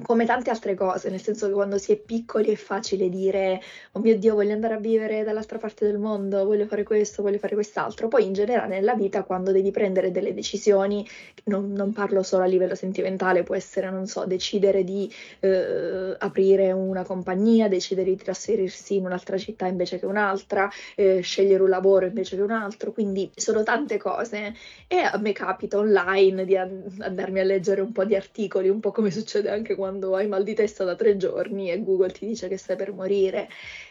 come 0.03 0.25
tante 0.25 0.51
altre 0.51 0.75
cose, 0.75 1.11
nel 1.11 1.21
senso 1.21 1.47
che 1.49 1.53
quando 1.53 1.77
si 1.79 1.93
è 1.93 1.97
piccoli 1.97 2.53
è 2.53 2.55
facile 2.55 3.09
dire 3.09 3.61
oh 3.93 4.01
mio 4.01 4.17
Dio 4.17 4.35
voglio 4.35 4.53
andare 4.53 4.75
a 4.75 4.79
vivere 4.79 5.25
dall'altra 5.25 5.59
parte 5.59 5.85
del 5.85 5.99
mondo, 5.99 6.45
voglio 6.45 6.67
fare 6.67 6.85
questo, 6.85 7.23
voglio 7.23 7.39
fare 7.39 7.55
quest'altro, 7.55 8.09
poi 8.09 8.25
in 8.25 8.33
generale 8.33 8.77
nella 8.77 8.95
vita 8.95 9.25
quando 9.25 9.51
devi 9.53 9.71
prendere 9.71 10.11
delle 10.11 10.33
decisioni, 10.33 11.07
non, 11.45 11.73
non 11.73 11.93
parlo 11.93 12.23
solo 12.23 12.45
a 12.45 12.47
livello 12.47 12.75
sentimentale, 12.75 13.43
può 13.43 13.55
essere, 13.55 13.91
non 13.91 14.07
so, 14.07 14.25
decidere 14.27 14.85
di 14.85 15.13
eh, 15.41 16.15
aprire 16.19 16.71
una 16.73 17.03
compagnia, 17.05 17.69
decidere 17.69 18.11
di 18.11 18.17
trasferirsi 18.17 18.97
in 18.97 19.07
un'altra 19.07 19.37
città 19.39 19.67
invece 19.67 19.99
che 19.99 20.07
un'altra, 20.07 20.71
eh, 20.95 21.21
scegliere 21.21 21.63
un 21.63 21.69
lavoro 21.69 22.07
invece 22.07 22.37
che 22.37 22.43
un 22.43 22.53
altro, 22.53 22.93
quindi 22.93 23.31
sono 23.35 23.63
tante 23.63 23.99
cose. 23.99 24.55
E 24.87 24.97
a 24.99 25.19
me 25.19 25.33
capita 25.33 25.79
online 25.79 26.45
di 26.45 26.57
andarmi 26.57 27.41
a 27.41 27.45
leggere 27.45 27.81
un 27.81 27.93
po' 27.93 28.05
di 28.05 28.15
articoli, 28.15 28.69
un 28.69 28.81
po' 28.81 28.91
come 28.93 29.11
succede 29.11 29.51
anche 29.51 29.75
quando 29.81 30.15
hai 30.15 30.27
mal 30.27 30.45
di 30.45 30.55
testa 30.55 30.85
da 30.85 30.95
tre 30.95 31.17
giorni 31.17 31.71
e 31.71 31.83
Google 31.83 32.13
ti 32.13 32.27
dice 32.27 32.49
che 32.49 32.59
stai 32.59 32.77
per 32.77 32.93
morire. 32.93 33.49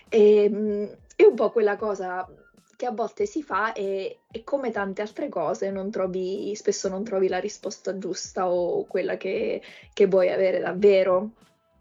E, 0.08 0.43
ehm, 0.43 0.98
è 1.15 1.24
un 1.24 1.34
po' 1.36 1.50
quella 1.50 1.77
cosa 1.77 2.27
che 2.75 2.86
a 2.86 2.91
volte 2.91 3.25
si 3.25 3.41
fa 3.41 3.74
e, 3.74 4.19
e, 4.31 4.43
come 4.43 4.69
tante 4.72 5.01
altre 5.01 5.29
cose 5.29 5.72
non 5.72 5.89
trovi, 5.89 6.55
spesso 6.55 6.88
non 6.89 7.03
trovi 7.03 7.27
la 7.27 7.39
risposta 7.39 7.98
giusta 7.98 8.50
o 8.50 8.86
quella 8.86 9.17
che, 9.17 9.62
che 9.91 10.05
vuoi 10.05 10.29
avere 10.29 10.60
davvero 10.60 11.31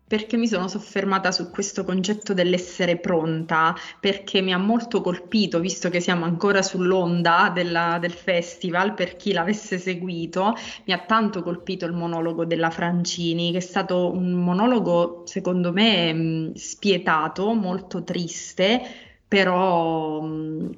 perché 0.08 0.36
mi 0.38 0.48
sono 0.48 0.66
soffermata 0.66 1.30
su 1.30 1.50
questo 1.50 1.84
concetto 1.84 2.32
dell'essere 2.34 2.96
pronta, 2.96 3.76
perché 4.00 4.40
mi 4.40 4.52
ha 4.52 4.58
molto 4.58 5.02
colpito, 5.02 5.60
visto 5.60 5.90
che 5.90 6.00
siamo 6.00 6.24
ancora 6.24 6.62
sull'onda 6.62 7.52
della, 7.54 7.98
del 8.00 8.12
festival, 8.12 8.94
per 8.94 9.16
chi 9.16 9.32
l'avesse 9.32 9.78
seguito, 9.78 10.54
mi 10.86 10.94
ha 10.94 10.98
tanto 10.98 11.42
colpito 11.42 11.84
il 11.84 11.92
monologo 11.92 12.46
della 12.46 12.70
Francini, 12.70 13.52
che 13.52 13.58
è 13.58 13.60
stato 13.60 14.10
un 14.10 14.32
monologo, 14.32 15.22
secondo 15.26 15.72
me, 15.72 16.52
spietato, 16.54 17.52
molto 17.52 18.02
triste, 18.02 19.07
però 19.28 20.22
mm, 20.22 20.70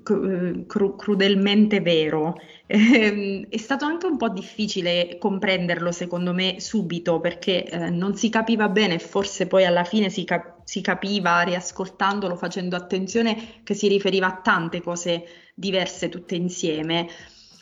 cru- 0.67 0.97
crudelmente 0.97 1.81
vero. 1.81 2.35
Ehm, 2.67 3.47
è 3.49 3.57
stato 3.57 3.85
anche 3.85 4.07
un 4.07 4.17
po' 4.17 4.29
difficile 4.29 5.17
comprenderlo, 5.19 5.93
secondo 5.93 6.33
me, 6.33 6.57
subito, 6.59 7.21
perché 7.21 7.65
eh, 7.65 7.91
non 7.91 8.17
si 8.17 8.29
capiva 8.29 8.69
bene, 8.69 8.99
forse 8.99 9.47
poi 9.47 9.65
alla 9.65 9.85
fine 9.85 10.11
si, 10.11 10.25
cap- 10.25 10.63
si, 10.65 10.81
capiva 10.81 11.41
riascoltandolo, 11.43 12.37
facendo 12.37 12.75
attenzione, 12.77 13.63
che 13.63 13.75
si 13.75 13.87
riferiva 13.89 14.27
a 14.27 14.41
tante 14.43 14.83
cose 14.83 15.25
diverse 15.55 16.09
tutte 16.09 16.35
insieme. 16.35 17.09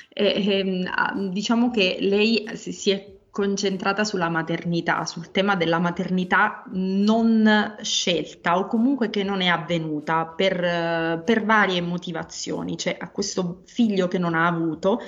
E, 0.09 0.25
e, 0.25 0.59
ehm, 0.59 1.31
diciamo 1.31 1.71
che 1.71 1.99
lei 2.01 2.49
si 2.55 2.91
è 2.91 3.18
concentrata 3.31 4.05
sulla 4.05 4.29
maternità, 4.29 5.05
sul 5.05 5.31
tema 5.31 5.55
della 5.55 5.79
maternità 5.79 6.65
non 6.73 7.77
scelta 7.83 8.59
o 8.59 8.67
comunque 8.67 9.11
che 9.11 9.23
non 9.23 9.41
è 9.41 9.47
avvenuta 9.47 10.27
per, 10.27 11.23
per 11.25 11.45
varie 11.45 11.81
motivazioni, 11.81 12.77
cioè 12.77 12.97
a 12.99 13.11
questo 13.11 13.63
figlio 13.65 14.09
che 14.09 14.19
non 14.19 14.35
ha 14.35 14.47
avuto 14.47 15.01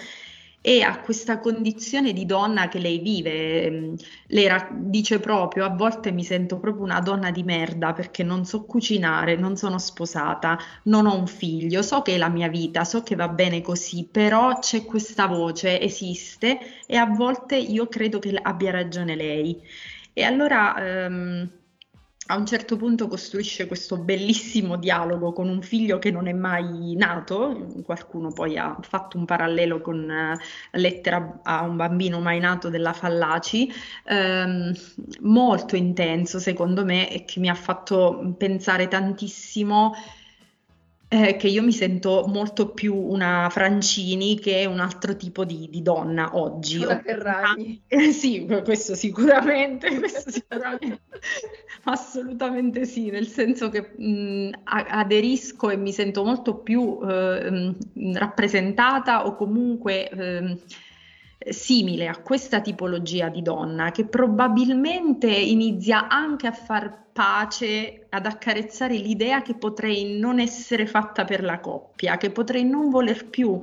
e 0.62 0.82
a 0.82 1.00
questa 1.00 1.38
condizione 1.40 2.12
di 2.12 2.26
donna 2.26 2.68
che 2.68 2.78
lei 2.78 2.98
vive. 2.98 3.62
Ehm, 3.64 3.94
lei 4.28 4.46
ra- 4.46 4.68
dice 4.72 5.18
proprio: 5.20 5.64
A 5.64 5.70
volte 5.70 6.12
mi 6.12 6.24
sento 6.24 6.58
proprio 6.58 6.84
una 6.84 7.00
donna 7.00 7.30
di 7.30 7.42
merda 7.42 7.92
perché 7.92 8.22
non 8.22 8.44
so 8.44 8.64
cucinare, 8.64 9.36
non 9.36 9.56
sono 9.56 9.78
sposata, 9.78 10.58
non 10.84 11.06
ho 11.06 11.16
un 11.16 11.26
figlio, 11.26 11.82
so 11.82 12.02
che 12.02 12.14
è 12.14 12.18
la 12.18 12.28
mia 12.28 12.48
vita, 12.48 12.84
so 12.84 13.02
che 13.02 13.14
va 13.16 13.28
bene 13.28 13.60
così, 13.62 14.06
però 14.10 14.58
c'è 14.58 14.84
questa 14.84 15.26
voce, 15.26 15.80
esiste 15.80 16.58
e 16.86 16.96
a 16.96 17.06
volte 17.06 17.56
io 17.56 17.86
credo 17.88 18.18
che 18.18 18.38
abbia 18.40 18.70
ragione 18.70 19.14
lei. 19.16 19.60
E 20.12 20.22
allora. 20.24 20.74
Ehm, 21.04 21.50
a 22.30 22.36
un 22.36 22.46
certo 22.46 22.76
punto 22.76 23.08
costruisce 23.08 23.66
questo 23.66 23.96
bellissimo 23.98 24.76
dialogo 24.76 25.32
con 25.32 25.48
un 25.48 25.62
figlio 25.62 25.98
che 25.98 26.12
non 26.12 26.28
è 26.28 26.32
mai 26.32 26.94
nato, 26.94 27.66
qualcuno 27.84 28.30
poi 28.32 28.56
ha 28.56 28.78
fatto 28.82 29.18
un 29.18 29.24
parallelo 29.24 29.80
con 29.80 29.98
uh, 30.08 30.78
lettera 30.78 31.40
a 31.42 31.62
un 31.62 31.74
bambino 31.74 32.20
mai 32.20 32.38
nato 32.38 32.68
della 32.68 32.92
Fallaci, 32.92 33.68
ehm, 34.04 34.72
molto 35.22 35.74
intenso 35.74 36.38
secondo 36.38 36.84
me 36.84 37.10
e 37.10 37.24
che 37.24 37.40
mi 37.40 37.48
ha 37.48 37.54
fatto 37.54 38.34
pensare 38.38 38.86
tantissimo 38.86 39.92
eh, 41.12 41.34
che 41.34 41.48
io 41.48 41.60
mi 41.64 41.72
sento 41.72 42.24
molto 42.28 42.68
più 42.68 42.94
una 42.94 43.48
Francini 43.50 44.38
che 44.38 44.64
un 44.64 44.78
altro 44.78 45.16
tipo 45.16 45.44
di, 45.44 45.66
di 45.68 45.82
donna 45.82 46.36
oggi. 46.36 46.84
Una 46.84 47.00
Ferragni. 47.00 47.82
Eh, 47.88 48.12
sì, 48.12 48.46
questo 48.62 48.94
sicuramente, 48.94 49.98
questo 49.98 50.30
sicuramente. 50.30 51.00
assolutamente 51.84 52.84
sì, 52.84 53.10
nel 53.10 53.26
senso 53.26 53.70
che 53.70 53.90
mh, 53.96 54.60
aderisco 54.62 55.70
e 55.70 55.76
mi 55.76 55.92
sento 55.92 56.22
molto 56.22 56.58
più 56.58 57.00
eh, 57.02 57.74
rappresentata 58.14 59.26
o 59.26 59.34
comunque... 59.34 60.60
Simile 61.48 62.06
a 62.06 62.18
questa 62.18 62.60
tipologia 62.60 63.30
di 63.30 63.40
donna 63.40 63.92
che 63.92 64.04
probabilmente 64.04 65.26
inizia 65.26 66.06
anche 66.06 66.46
a 66.46 66.52
far 66.52 67.06
pace, 67.12 68.06
ad 68.10 68.26
accarezzare 68.26 68.94
l'idea 68.96 69.40
che 69.40 69.54
potrei 69.54 70.18
non 70.18 70.38
essere 70.38 70.86
fatta 70.86 71.24
per 71.24 71.42
la 71.42 71.58
coppia, 71.58 72.18
che 72.18 72.30
potrei 72.30 72.64
non 72.64 72.90
voler 72.90 73.26
più 73.26 73.58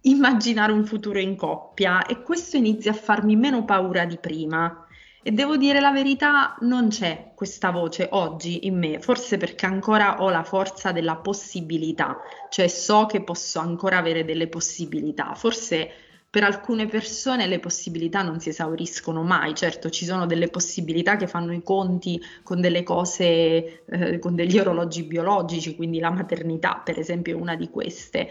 immaginare 0.00 0.72
un 0.72 0.84
futuro 0.84 1.20
in 1.20 1.36
coppia 1.36 2.04
e 2.06 2.22
questo 2.22 2.56
inizia 2.56 2.90
a 2.90 2.94
farmi 2.94 3.36
meno 3.36 3.64
paura 3.64 4.04
di 4.04 4.18
prima. 4.18 4.84
E 5.22 5.30
devo 5.30 5.56
dire 5.56 5.78
la 5.78 5.92
verità, 5.92 6.56
non 6.60 6.88
c'è 6.88 7.32
questa 7.34 7.70
voce 7.70 8.08
oggi 8.12 8.66
in 8.66 8.78
me, 8.78 9.00
forse 9.00 9.36
perché 9.36 9.66
ancora 9.66 10.22
ho 10.22 10.30
la 10.30 10.44
forza 10.44 10.90
della 10.90 11.16
possibilità, 11.16 12.18
cioè 12.48 12.66
so 12.66 13.06
che 13.06 13.22
posso 13.22 13.60
ancora 13.60 13.98
avere 13.98 14.24
delle 14.24 14.48
possibilità, 14.48 15.34
forse 15.34 16.05
per 16.36 16.44
alcune 16.44 16.84
persone 16.84 17.46
le 17.46 17.60
possibilità 17.60 18.20
non 18.20 18.40
si 18.40 18.50
esauriscono 18.50 19.22
mai, 19.22 19.54
certo 19.54 19.88
ci 19.88 20.04
sono 20.04 20.26
delle 20.26 20.48
possibilità 20.48 21.16
che 21.16 21.26
fanno 21.26 21.54
i 21.54 21.62
conti 21.62 22.20
con 22.42 22.60
delle 22.60 22.82
cose, 22.82 23.84
eh, 23.86 24.18
con 24.18 24.34
degli 24.34 24.58
orologi 24.58 25.04
biologici, 25.04 25.74
quindi 25.74 25.98
la 25.98 26.10
maternità 26.10 26.82
per 26.84 26.98
esempio 26.98 27.34
è 27.34 27.40
una 27.40 27.56
di 27.56 27.70
queste. 27.70 28.28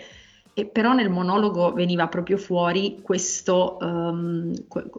E 0.53 0.67
però 0.67 0.93
nel 0.93 1.09
monologo 1.09 1.73
veniva 1.73 2.07
proprio 2.07 2.37
fuori 2.37 2.99
questo, 3.01 3.77
um, 3.81 4.53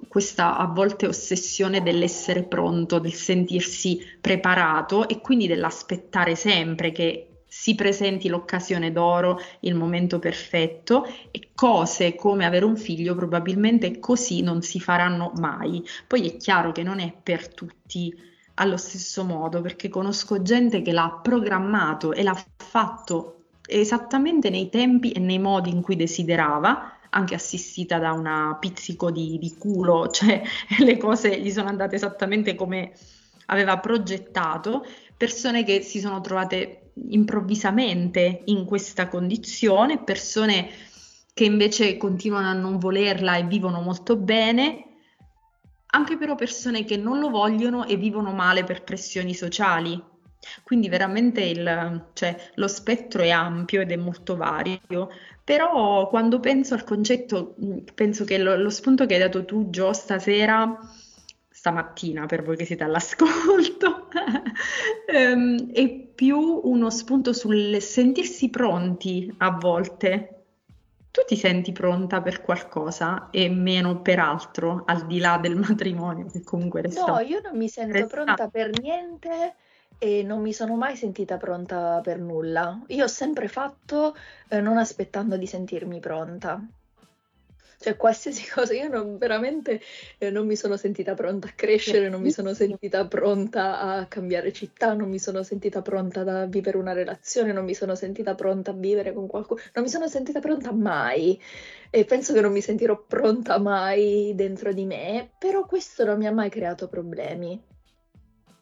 questa 0.08 0.56
a 0.56 0.66
volte 0.66 1.06
ossessione 1.06 1.84
dell'essere 1.84 2.42
pronto, 2.42 2.98
del 2.98 3.14
sentirsi 3.14 4.00
preparato 4.20 5.08
e 5.08 5.20
quindi 5.20 5.46
dell'aspettare 5.46 6.34
sempre 6.34 6.90
che 6.90 7.35
si 7.58 7.74
presenti 7.74 8.28
l'occasione 8.28 8.92
d'oro, 8.92 9.40
il 9.60 9.74
momento 9.74 10.18
perfetto 10.18 11.06
e 11.30 11.48
cose 11.54 12.14
come 12.14 12.44
avere 12.44 12.66
un 12.66 12.76
figlio 12.76 13.14
probabilmente 13.14 13.98
così 13.98 14.42
non 14.42 14.60
si 14.60 14.78
faranno 14.78 15.32
mai. 15.36 15.82
Poi 16.06 16.28
è 16.28 16.36
chiaro 16.36 16.70
che 16.70 16.82
non 16.82 17.00
è 17.00 17.12
per 17.20 17.52
tutti 17.52 18.14
allo 18.56 18.76
stesso 18.76 19.24
modo 19.24 19.62
perché 19.62 19.88
conosco 19.88 20.42
gente 20.42 20.82
che 20.82 20.92
l'ha 20.92 21.18
programmato 21.22 22.12
e 22.12 22.22
l'ha 22.22 22.40
fatto 22.56 23.46
esattamente 23.66 24.50
nei 24.50 24.68
tempi 24.68 25.10
e 25.12 25.18
nei 25.18 25.38
modi 25.38 25.70
in 25.70 25.80
cui 25.80 25.96
desiderava 25.96 26.98
anche 27.08 27.34
assistita 27.34 27.98
da 27.98 28.12
una 28.12 28.56
pizzico 28.60 29.10
di, 29.10 29.38
di 29.38 29.56
culo, 29.56 30.08
cioè 30.12 30.42
le 30.78 30.96
cose 30.98 31.40
gli 31.40 31.50
sono 31.50 31.68
andate 31.68 31.96
esattamente 31.96 32.54
come 32.54 32.92
aveva 33.46 33.78
progettato, 33.78 34.84
persone 35.16 35.64
che 35.64 35.80
si 35.80 36.00
sono 36.00 36.20
trovate 36.20 36.85
improvvisamente 37.08 38.42
in 38.46 38.64
questa 38.64 39.08
condizione, 39.08 40.02
persone 40.02 40.68
che 41.32 41.44
invece 41.44 41.96
continuano 41.96 42.48
a 42.48 42.54
non 42.54 42.78
volerla 42.78 43.36
e 43.36 43.44
vivono 43.44 43.80
molto 43.80 44.16
bene, 44.16 44.84
anche 45.88 46.16
però 46.16 46.34
persone 46.34 46.84
che 46.84 46.96
non 46.96 47.18
lo 47.18 47.28
vogliono 47.28 47.84
e 47.86 47.96
vivono 47.96 48.32
male 48.32 48.64
per 48.64 48.82
pressioni 48.82 49.34
sociali. 49.34 50.02
Quindi 50.62 50.88
veramente 50.88 51.42
il, 51.42 52.08
cioè, 52.12 52.52
lo 52.54 52.68
spettro 52.68 53.22
è 53.22 53.30
ampio 53.30 53.80
ed 53.80 53.90
è 53.90 53.96
molto 53.96 54.36
vario, 54.36 55.10
però 55.42 56.08
quando 56.08 56.40
penso 56.40 56.74
al 56.74 56.84
concetto, 56.84 57.56
penso 57.94 58.24
che 58.24 58.38
lo, 58.38 58.56
lo 58.56 58.70
spunto 58.70 59.06
che 59.06 59.14
hai 59.14 59.20
dato 59.20 59.44
tu, 59.44 59.70
Gio, 59.70 59.92
stasera, 59.92 60.78
stamattina 61.66 62.26
per 62.26 62.44
voi 62.44 62.56
che 62.56 62.64
siete 62.64 62.84
all'ascolto, 62.84 64.08
ehm, 65.10 65.72
è 65.72 65.90
più 65.90 66.60
uno 66.62 66.90
spunto 66.90 67.32
sul 67.32 67.80
sentirsi 67.80 68.48
pronti 68.50 69.34
a 69.38 69.50
volte. 69.50 70.30
Tu 71.10 71.22
ti 71.26 71.36
senti 71.36 71.72
pronta 71.72 72.20
per 72.20 72.42
qualcosa 72.42 73.30
e 73.30 73.48
meno 73.48 74.00
per 74.00 74.20
altro, 74.20 74.84
al 74.86 75.06
di 75.06 75.18
là 75.18 75.38
del 75.38 75.56
matrimonio, 75.56 76.26
che 76.26 76.44
comunque 76.44 76.82
resta. 76.82 77.04
No, 77.04 77.18
io 77.18 77.40
non 77.42 77.56
mi 77.56 77.68
sento 77.68 78.06
pronta 78.06 78.48
per 78.48 78.70
niente 78.78 79.54
e 79.98 80.22
non 80.22 80.42
mi 80.42 80.52
sono 80.52 80.76
mai 80.76 80.94
sentita 80.94 81.36
pronta 81.36 82.00
per 82.02 82.20
nulla. 82.20 82.80
Io 82.88 83.04
ho 83.04 83.08
sempre 83.08 83.48
fatto 83.48 84.14
eh, 84.48 84.60
non 84.60 84.76
aspettando 84.76 85.36
di 85.36 85.46
sentirmi 85.46 85.98
pronta. 85.98 86.62
Cioè, 87.78 87.96
qualsiasi 87.96 88.48
cosa, 88.50 88.74
io 88.74 88.88
non, 88.88 89.18
veramente 89.18 89.80
eh, 90.18 90.30
non 90.30 90.46
mi 90.46 90.56
sono 90.56 90.76
sentita 90.76 91.14
pronta 91.14 91.48
a 91.48 91.52
crescere, 91.54 92.08
non 92.08 92.20
mi 92.20 92.30
sono 92.30 92.54
sentita 92.54 93.06
pronta 93.06 93.80
a 93.80 94.06
cambiare 94.06 94.52
città, 94.52 94.94
non 94.94 95.08
mi 95.08 95.18
sono 95.18 95.42
sentita 95.42 95.82
pronta 95.82 96.20
a 96.20 96.46
vivere 96.46 96.78
una 96.78 96.92
relazione, 96.92 97.52
non 97.52 97.64
mi 97.64 97.74
sono 97.74 97.94
sentita 97.94 98.34
pronta 98.34 98.70
a 98.70 98.74
vivere 98.74 99.12
con 99.12 99.26
qualcuno, 99.26 99.60
non 99.74 99.84
mi 99.84 99.90
sono 99.90 100.08
sentita 100.08 100.40
pronta 100.40 100.72
mai 100.72 101.40
e 101.90 102.04
penso 102.04 102.32
che 102.32 102.40
non 102.40 102.52
mi 102.52 102.60
sentirò 102.60 103.04
pronta 103.06 103.58
mai 103.58 104.32
dentro 104.34 104.72
di 104.72 104.84
me, 104.84 105.30
però 105.38 105.64
questo 105.66 106.04
non 106.04 106.18
mi 106.18 106.26
ha 106.26 106.32
mai 106.32 106.50
creato 106.50 106.88
problemi. 106.88 107.62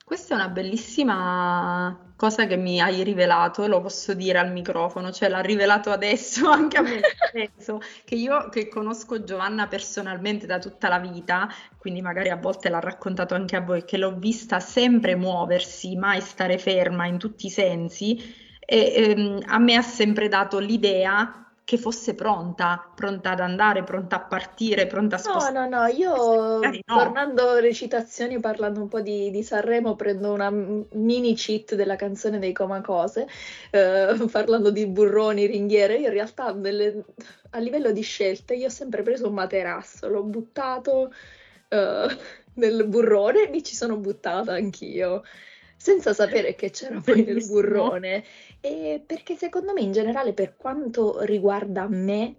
Questa 0.05 0.35
è 0.35 0.37
una 0.37 0.49
bellissima 0.51 2.13
cosa 2.25 2.47
che 2.47 2.57
mi 2.57 2.81
hai 2.81 3.05
rivelato 3.05 3.67
lo 3.67 3.83
posso 3.83 4.15
dire 4.15 4.39
al 4.39 4.51
microfono, 4.51 5.13
cioè 5.13 5.29
l'ha 5.29 5.41
rivelato 5.41 5.91
adesso 5.91 6.49
anche 6.49 6.79
a 6.79 6.81
me 6.81 7.03
stesso, 7.29 7.81
che 8.03 8.15
io 8.15 8.49
che 8.49 8.69
conosco 8.69 9.23
Giovanna 9.25 9.67
personalmente 9.67 10.47
da 10.47 10.59
tutta 10.59 10.89
la 10.89 10.99
vita, 10.99 11.47
quindi 11.77 12.01
magari 12.01 12.31
a 12.31 12.37
volte 12.37 12.71
l'ha 12.71 12.81
raccontato 12.81 13.35
anche 13.35 13.57
a 13.57 13.61
voi, 13.61 13.85
che 13.85 13.99
l'ho 13.99 14.17
vista 14.17 14.59
sempre 14.59 15.17
muoversi, 15.17 15.97
mai 15.97 16.23
stare 16.23 16.57
ferma 16.57 17.05
in 17.05 17.19
tutti 17.19 17.45
i 17.45 17.51
sensi, 17.51 18.17
e 18.59 18.93
ehm, 18.97 19.43
a 19.45 19.59
me 19.59 19.75
ha 19.75 19.83
sempre 19.83 20.29
dato 20.29 20.59
l'idea 20.59 21.44
che 21.65 21.79
fosse 21.79 22.15
pronta, 22.15 22.91
pronta 22.95 23.31
ad 23.31 23.41
andare, 23.41 23.85
pronta 23.85 24.17
a 24.17 24.21
partire, 24.21 24.87
pronta 24.87 25.17
a 25.17 25.19
spostare. 25.19 25.53
No, 25.53 25.67
no, 25.67 25.81
no, 25.81 25.87
io 25.87 26.59
no. 26.61 26.71
tornando 26.85 27.59
recitazioni, 27.59 28.39
parlando 28.39 28.83
un 28.83 28.89
po' 28.89 29.01
di, 29.01 29.31
di, 29.31 29.43
Sanremo, 29.43 29.97
prendo 29.97 30.31
una 30.31 30.51
mini 30.51 31.35
cheat 31.35 31.75
della 31.75 31.97
canzone 31.97 32.39
dei 32.39 32.53
Comacose, 32.53 33.27
eh, 33.71 34.15
parlando 34.31 34.71
di 34.71 34.87
burroni, 34.87 35.47
ringhiere, 35.47 35.97
io 35.97 36.09
in 36.09 36.13
realtà 36.13 36.53
delle, 36.53 37.03
a 37.51 37.59
livello 37.59 37.93
di 37.93 38.03
scelte 38.03 38.55
io 38.55 38.67
ho 38.67 38.71
sempre 38.71 39.03
preso 39.03 39.29
un 39.29 39.35
materasso, 39.35 40.07
l'ho 40.09 40.23
buttato 40.23 41.15
eh, 41.69 42.07
nel 42.55 42.87
burrone 42.87 43.47
e 43.47 43.49
mi 43.49 43.63
ci 43.63 43.75
sono 43.75 43.97
buttata 43.97 44.53
anch'io 44.53 45.23
senza 45.85 46.15
sapere 46.15 46.55
che 46.55 46.71
c'era 46.71 46.99
poi 46.99 47.23
nel 47.23 47.45
burrone. 47.45 48.25
E 48.59 49.03
perché 49.05 49.37
secondo 49.37 49.75
me 49.75 49.83
in 49.83 49.93
generale 49.93 50.33
per 50.33 50.57
quanto 50.57 51.21
riguarda 51.25 51.87
me 51.89 52.37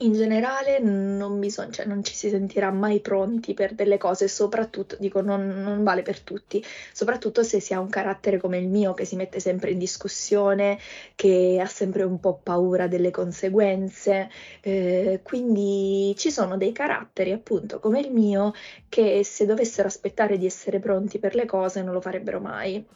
in 0.00 0.12
generale 0.12 0.78
non, 0.78 1.40
bisogna, 1.40 1.70
cioè 1.70 1.86
non 1.86 2.04
ci 2.04 2.14
si 2.14 2.28
sentirà 2.28 2.70
mai 2.70 3.00
pronti 3.00 3.54
per 3.54 3.74
delle 3.74 3.98
cose, 3.98 4.28
soprattutto, 4.28 4.96
dico, 5.00 5.20
non, 5.20 5.48
non, 5.48 5.82
vale 5.82 6.02
per 6.02 6.20
tutti, 6.20 6.64
soprattutto 6.92 7.42
se 7.42 7.58
si 7.60 7.74
ha 7.74 7.80
un 7.80 7.88
carattere 7.88 8.38
come 8.38 8.58
il 8.58 8.68
mio 8.68 8.94
che 8.94 9.04
si 9.04 9.16
mette 9.16 9.40
sempre 9.40 9.72
in 9.72 9.78
discussione, 9.78 10.78
che 11.16 11.58
ha 11.60 11.66
sempre 11.66 12.04
un 12.04 12.20
po' 12.20 12.38
paura 12.40 12.86
delle 12.86 13.10
conseguenze, 13.10 14.30
eh, 14.60 15.20
quindi 15.24 16.14
ci 16.16 16.30
sono 16.30 16.56
dei 16.56 16.72
caratteri 16.72 17.32
appunto 17.32 17.80
come 17.80 18.00
il 18.00 18.12
mio 18.12 18.52
che 18.88 19.24
se 19.24 19.46
dovessero 19.46 19.88
aspettare 19.88 20.38
di 20.38 20.46
essere 20.46 20.78
pronti 20.78 21.18
per 21.18 21.34
le 21.34 21.44
cose 21.46 21.82
non 21.82 21.92
lo 21.92 22.00
farebbero 22.00 22.40
mai. 22.40 22.86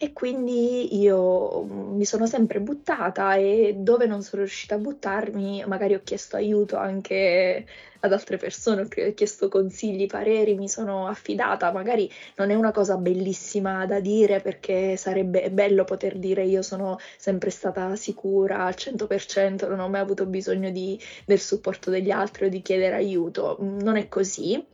E 0.00 0.12
quindi 0.12 0.96
io 1.00 1.64
mm, 1.64 1.96
mi 1.96 2.04
sono 2.04 2.26
sempre 2.26 2.60
buttata 2.60 3.34
e 3.34 3.74
dove 3.78 4.06
non 4.06 4.22
sono 4.22 4.42
riuscita 4.42 4.76
a 4.76 4.78
buttarmi, 4.78 5.64
magari 5.66 5.94
ho 5.94 6.02
chiesto 6.04 6.36
aiuto 6.36 6.76
anche 6.76 7.66
ad 8.00 8.12
altre 8.12 8.36
persone, 8.36 8.82
ho 8.82 8.88
chiesto 9.14 9.48
consigli, 9.48 10.06
pareri, 10.06 10.54
mi 10.54 10.68
sono 10.68 11.08
affidata. 11.08 11.72
Magari 11.72 12.08
non 12.36 12.50
è 12.50 12.54
una 12.54 12.70
cosa 12.70 12.96
bellissima 12.96 13.86
da 13.86 13.98
dire 13.98 14.40
perché 14.40 14.96
sarebbe 14.96 15.50
bello 15.50 15.82
poter 15.82 16.16
dire 16.18 16.44
io 16.44 16.62
sono 16.62 16.98
sempre 17.16 17.50
stata 17.50 17.96
sicura 17.96 18.64
al 18.66 18.74
100%, 18.76 19.68
non 19.68 19.80
ho 19.80 19.88
mai 19.88 20.00
avuto 20.00 20.26
bisogno 20.26 20.70
di, 20.70 20.96
del 21.24 21.40
supporto 21.40 21.90
degli 21.90 22.10
altri 22.10 22.46
o 22.46 22.48
di 22.48 22.62
chiedere 22.62 22.94
aiuto. 22.94 23.56
Non 23.60 23.96
è 23.96 24.06
così. 24.08 24.64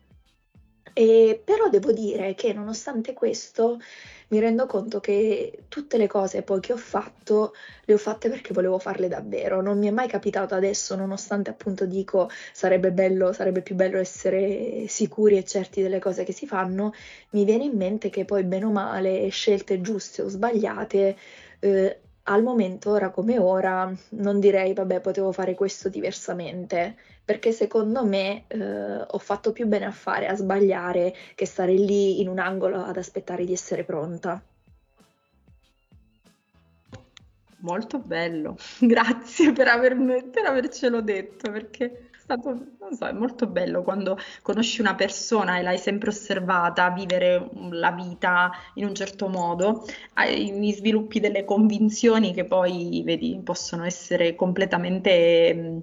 E, 0.96 1.42
però 1.44 1.68
devo 1.68 1.90
dire 1.92 2.34
che 2.34 2.52
nonostante 2.52 3.14
questo 3.14 3.80
mi 4.28 4.38
rendo 4.38 4.66
conto 4.66 5.00
che 5.00 5.64
tutte 5.68 5.96
le 5.96 6.06
cose 6.06 6.42
poi 6.42 6.60
che 6.60 6.72
ho 6.72 6.76
fatto 6.76 7.52
le 7.84 7.94
ho 7.94 7.98
fatte 7.98 8.28
perché 8.28 8.54
volevo 8.54 8.78
farle 8.78 9.08
davvero. 9.08 9.60
Non 9.60 9.78
mi 9.78 9.88
è 9.88 9.90
mai 9.90 10.06
capitato 10.06 10.54
adesso, 10.54 10.94
nonostante 10.94 11.50
appunto 11.50 11.84
dico 11.84 12.30
sarebbe 12.52 12.92
bello, 12.92 13.32
sarebbe 13.32 13.60
più 13.62 13.74
bello 13.74 13.98
essere 13.98 14.86
sicuri 14.88 15.36
e 15.36 15.44
certi 15.44 15.82
delle 15.82 15.98
cose 15.98 16.22
che 16.22 16.32
si 16.32 16.46
fanno, 16.46 16.92
mi 17.30 17.44
viene 17.44 17.64
in 17.64 17.76
mente 17.76 18.08
che 18.08 18.24
poi 18.24 18.44
bene 18.44 18.64
o 18.66 18.70
male 18.70 19.28
scelte 19.30 19.80
giuste 19.80 20.22
o 20.22 20.28
sbagliate 20.28 21.16
eh, 21.60 21.98
al 22.26 22.42
momento, 22.42 22.90
ora 22.90 23.10
come 23.10 23.38
ora, 23.38 23.92
non 24.10 24.40
direi 24.40 24.72
vabbè 24.72 25.00
potevo 25.00 25.32
fare 25.32 25.54
questo 25.54 25.88
diversamente, 25.88 26.96
perché 27.24 27.52
secondo 27.52 28.04
me 28.04 28.44
eh, 28.48 29.06
ho 29.06 29.18
fatto 29.18 29.52
più 29.52 29.66
bene 29.66 29.86
a 29.86 29.90
fare, 29.90 30.26
a 30.26 30.34
sbagliare, 30.34 31.14
che 31.34 31.46
stare 31.46 31.72
lì 31.72 32.20
in 32.20 32.28
un 32.28 32.38
angolo 32.38 32.82
ad 32.82 32.96
aspettare 32.96 33.44
di 33.44 33.52
essere 33.52 33.84
pronta. 33.84 34.42
Molto 37.58 37.98
bello, 37.98 38.56
grazie 38.78 39.52
per, 39.52 39.68
avermi, 39.68 40.24
per 40.24 40.44
avercelo 40.44 41.00
detto, 41.00 41.50
perché 41.50 42.10
stato, 42.24 42.48
non 42.80 42.94
so, 42.96 43.06
è 43.06 43.12
molto 43.12 43.46
bello 43.46 43.82
quando 43.82 44.18
conosci 44.40 44.80
una 44.80 44.94
persona 44.94 45.58
e 45.58 45.62
l'hai 45.62 45.78
sempre 45.78 46.08
osservata 46.08 46.90
vivere 46.90 47.50
la 47.70 47.92
vita 47.92 48.50
in 48.74 48.86
un 48.86 48.94
certo 48.94 49.28
modo, 49.28 49.84
hai, 50.14 50.72
sviluppi 50.72 51.20
delle 51.20 51.44
convinzioni 51.44 52.32
che 52.32 52.44
poi, 52.44 53.02
vedi, 53.04 53.38
possono 53.44 53.84
essere 53.84 54.34
completamente 54.34 55.54
mh, 55.54 55.82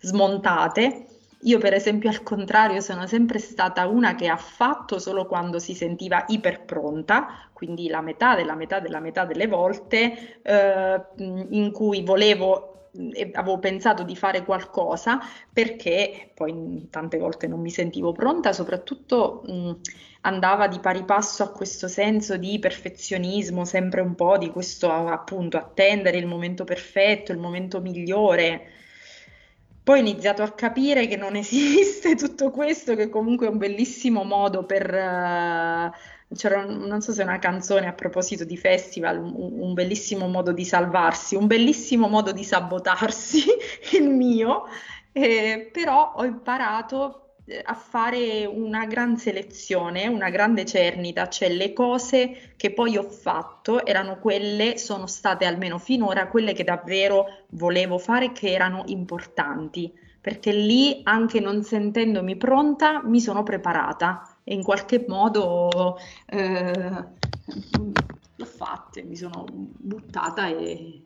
smontate. 0.00 1.06
Io, 1.42 1.58
per 1.58 1.74
esempio, 1.74 2.08
al 2.08 2.22
contrario, 2.22 2.80
sono 2.80 3.06
sempre 3.06 3.38
stata 3.38 3.86
una 3.86 4.14
che 4.14 4.28
ha 4.28 4.36
fatto 4.36 4.98
solo 4.98 5.26
quando 5.26 5.58
si 5.58 5.74
sentiva 5.74 6.24
iperpronta, 6.28 7.48
quindi 7.52 7.88
la 7.88 8.00
metà 8.00 8.34
della 8.34 8.54
metà 8.54 8.80
della 8.80 9.00
metà 9.00 9.24
delle 9.24 9.46
volte 9.46 10.40
eh, 10.42 11.00
in 11.16 11.70
cui 11.72 12.02
volevo 12.02 12.76
avevo 13.34 13.58
pensato 13.58 14.02
di 14.02 14.16
fare 14.16 14.42
qualcosa 14.44 15.18
perché 15.52 16.30
poi 16.34 16.88
tante 16.90 17.18
volte 17.18 17.46
non 17.46 17.60
mi 17.60 17.70
sentivo 17.70 18.12
pronta, 18.12 18.52
soprattutto 18.52 19.42
mh, 19.46 19.72
andava 20.22 20.68
di 20.68 20.80
pari 20.80 21.04
passo 21.04 21.42
a 21.42 21.50
questo 21.52 21.88
senso 21.88 22.36
di 22.36 22.58
perfezionismo, 22.58 23.64
sempre 23.64 24.00
un 24.00 24.14
po' 24.14 24.38
di 24.38 24.50
questo 24.50 24.90
appunto 24.90 25.56
attendere 25.56 26.18
il 26.18 26.26
momento 26.26 26.64
perfetto, 26.64 27.32
il 27.32 27.38
momento 27.38 27.80
migliore. 27.80 28.70
Poi 29.86 29.98
ho 29.98 30.02
iniziato 30.02 30.42
a 30.42 30.50
capire 30.50 31.06
che 31.06 31.16
non 31.16 31.36
esiste 31.38 32.16
tutto 32.16 32.50
questo, 32.50 32.96
che 32.96 33.08
comunque 33.08 33.46
è 33.46 33.50
un 33.50 33.58
bellissimo 33.58 34.24
modo 34.24 34.64
per... 34.66 34.84
Uh, 34.92 36.34
c'era, 36.34 36.64
non 36.64 37.00
so 37.00 37.12
se 37.12 37.22
è 37.22 37.24
una 37.24 37.38
canzone 37.38 37.86
a 37.86 37.92
proposito 37.92 38.44
di 38.44 38.56
festival, 38.56 39.22
un, 39.22 39.60
un, 39.60 39.74
bellissimo 39.74 40.26
modo 40.26 40.50
di 40.50 40.64
salvarsi, 40.64 41.36
un 41.36 41.46
bellissimo 41.46 42.08
modo 42.08 42.32
di 42.32 42.42
sabotarsi, 42.42 43.44
il 43.96 44.08
mio, 44.08 44.64
eh, 45.12 45.70
però 45.72 46.14
ho 46.16 46.24
imparato 46.24 47.25
a 47.64 47.74
fare 47.74 48.44
una 48.44 48.86
gran 48.86 49.16
selezione, 49.16 50.08
una 50.08 50.30
grande 50.30 50.64
cernita, 50.64 51.28
cioè 51.28 51.48
le 51.48 51.72
cose 51.72 52.54
che 52.56 52.72
poi 52.72 52.96
ho 52.96 53.04
fatto 53.04 53.84
erano 53.86 54.18
quelle, 54.18 54.78
sono 54.78 55.06
state 55.06 55.44
almeno 55.44 55.78
finora 55.78 56.26
quelle 56.26 56.52
che 56.52 56.64
davvero 56.64 57.44
volevo 57.50 57.98
fare, 57.98 58.32
che 58.32 58.50
erano 58.50 58.82
importanti, 58.86 59.92
perché 60.20 60.52
lì 60.52 61.00
anche 61.04 61.38
non 61.38 61.62
sentendomi 61.62 62.36
pronta 62.36 63.00
mi 63.04 63.20
sono 63.20 63.44
preparata. 63.44 64.38
E 64.42 64.54
in 64.54 64.62
qualche 64.64 65.04
modo 65.06 65.98
eh, 66.26 67.04
l'ho 68.36 68.44
fatta, 68.44 69.02
mi 69.04 69.16
sono 69.16 69.44
buttata 69.48 70.48
e 70.48 71.05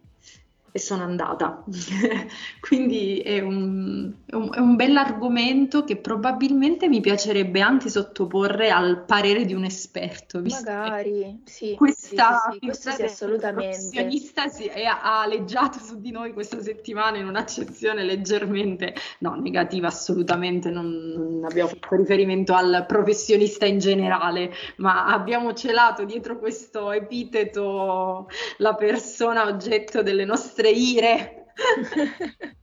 e 0.72 0.78
sono 0.78 1.02
andata. 1.02 1.64
Quindi 2.60 3.18
è 3.18 3.40
un, 3.40 4.12
è, 4.26 4.34
un, 4.34 4.54
è 4.54 4.58
un 4.58 4.76
bell'argomento 4.76 5.84
che 5.84 5.96
probabilmente 5.96 6.88
mi 6.88 7.00
piacerebbe 7.00 7.60
anche 7.60 7.88
sottoporre 7.88 8.70
al 8.70 9.04
parere 9.04 9.44
di 9.44 9.54
un 9.54 9.64
esperto. 9.64 10.40
Magari, 10.40 11.40
sì. 11.44 11.74
Questa 11.74 12.50
sì, 12.50 12.58
sì, 12.58 12.66
questo 12.66 12.90
sì, 12.92 13.02
assolutamente. 13.02 13.76
professionista 13.78 14.48
si 14.48 14.64
è, 14.66 14.84
ha 14.84 15.22
aleggiato 15.22 15.78
su 15.78 16.00
di 16.00 16.10
noi 16.10 16.32
questa 16.32 16.60
settimana 16.60 17.18
in 17.18 17.26
un'accezione 17.26 18.04
leggermente, 18.04 18.94
no, 19.18 19.34
negativa 19.34 19.88
assolutamente, 19.88 20.70
non, 20.70 20.86
non 20.88 21.44
abbiamo 21.44 21.70
fatto 21.70 21.96
riferimento 21.96 22.54
al 22.54 22.84
professionista 22.86 23.66
in 23.66 23.78
generale, 23.78 24.52
ma 24.76 25.06
abbiamo 25.06 25.52
celato 25.54 26.04
dietro 26.04 26.38
questo 26.38 26.92
epiteto 26.92 28.28
la 28.58 28.74
persona 28.74 29.46
oggetto 29.46 30.02
delle 30.02 30.24
nostre 30.24 30.59
nostre 30.60 30.70
ire. 30.70 31.44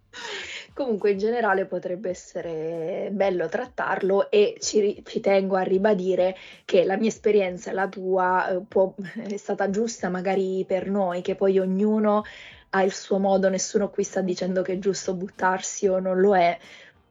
Comunque 0.74 1.12
in 1.12 1.18
generale 1.18 1.66
potrebbe 1.66 2.10
essere 2.10 3.10
bello 3.12 3.48
trattarlo 3.50 4.30
e 4.30 4.58
ci, 4.60 5.02
ci, 5.04 5.20
tengo 5.20 5.56
a 5.56 5.64
ribadire 5.64 6.36
che 6.66 6.84
la 6.84 6.98
mia 6.98 7.10
esperienza 7.10 7.72
la 7.72 7.88
tua 7.88 8.50
eh, 8.50 8.62
può, 8.68 8.94
è 9.28 9.38
stata 9.38 9.72
giusta 9.72 10.10
magari 10.10 10.64
per 10.68 10.88
noi, 10.88 11.22
che 11.22 11.34
poi 11.34 11.58
ognuno 11.58 12.24
ha 12.72 12.84
il 12.84 12.94
suo 12.94 13.18
modo, 13.18 13.50
nessuno 13.50 13.90
qui 13.90 14.04
sta 14.04 14.22
dicendo 14.22 14.62
che 14.62 14.74
è 14.74 14.80
giusto 14.80 15.16
buttarsi 15.16 15.88
o 15.88 16.00
non 16.00 16.20
lo 16.20 16.36
è. 16.36 16.56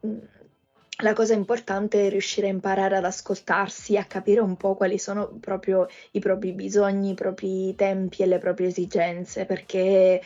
Mm, 0.07 0.19
la 1.01 1.13
cosa 1.13 1.35
importante 1.35 2.07
è 2.07 2.09
riuscire 2.09 2.47
a 2.47 2.51
imparare 2.51 2.97
ad 2.97 3.05
ascoltarsi, 3.05 3.97
a 3.99 4.05
capire 4.05 4.41
un 4.41 4.57
po' 4.57 4.77
quali 4.77 4.99
sono 4.99 5.27
proprio 5.41 5.89
i 6.13 6.21
propri 6.21 6.53
bisogni, 6.53 7.11
i 7.11 7.15
propri 7.15 7.75
tempi 7.75 8.23
e 8.23 8.27
le 8.27 8.39
proprie 8.39 8.69
esigenze, 8.69 9.45
perché 9.45 10.23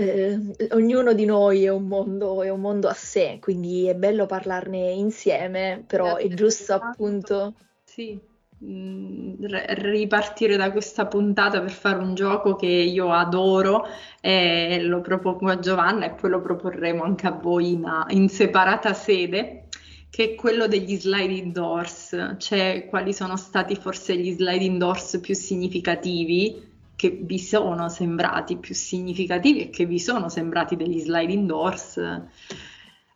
eh, 0.00 0.68
ognuno 0.72 1.12
di 1.12 1.24
noi 1.24 1.64
è 1.64 1.68
un, 1.68 1.86
mondo, 1.86 2.42
è 2.42 2.48
un 2.48 2.60
mondo 2.60 2.88
a 2.88 2.94
sé, 2.94 3.38
quindi 3.40 3.86
è 3.86 3.94
bello 3.94 4.26
parlarne 4.26 4.92
insieme, 4.92 5.84
però 5.86 6.16
è 6.16 6.28
giusto 6.28 6.74
appunto... 6.74 7.54
Sì, 7.84 8.18
mm, 8.64 9.44
ripartire 9.44 10.56
da 10.56 10.72
questa 10.72 11.06
puntata 11.06 11.60
per 11.60 11.70
fare 11.70 11.98
un 11.98 12.14
gioco 12.14 12.56
che 12.56 12.66
io 12.66 13.12
adoro 13.12 13.84
e 14.20 14.80
lo 14.82 15.00
propongo 15.00 15.50
a 15.50 15.58
Giovanna 15.58 16.06
e 16.06 16.14
poi 16.14 16.30
lo 16.30 16.40
proporremo 16.40 17.02
anche 17.02 17.26
a 17.26 17.32
voi 17.32 17.72
in, 17.72 17.86
in 18.08 18.28
separata 18.28 18.94
sede 18.94 19.66
che 20.08 20.24
è 20.24 20.34
quello 20.34 20.66
degli 20.66 20.96
sliding 20.96 21.52
doors, 21.52 22.34
cioè 22.38 22.86
quali 22.88 23.12
sono 23.12 23.36
stati 23.36 23.76
forse 23.76 24.16
gli 24.16 24.32
sliding 24.32 24.78
doors 24.78 25.20
più 25.20 25.34
significativi 25.34 26.69
che 27.00 27.18
vi 27.22 27.38
sono 27.38 27.88
sembrati 27.88 28.58
più 28.58 28.74
significativi 28.74 29.62
e 29.62 29.70
che 29.70 29.86
vi 29.86 29.98
sono 29.98 30.28
sembrati 30.28 30.76
degli 30.76 31.00
sliding 31.00 31.46
doors 31.46 31.96
eh, 31.96 32.20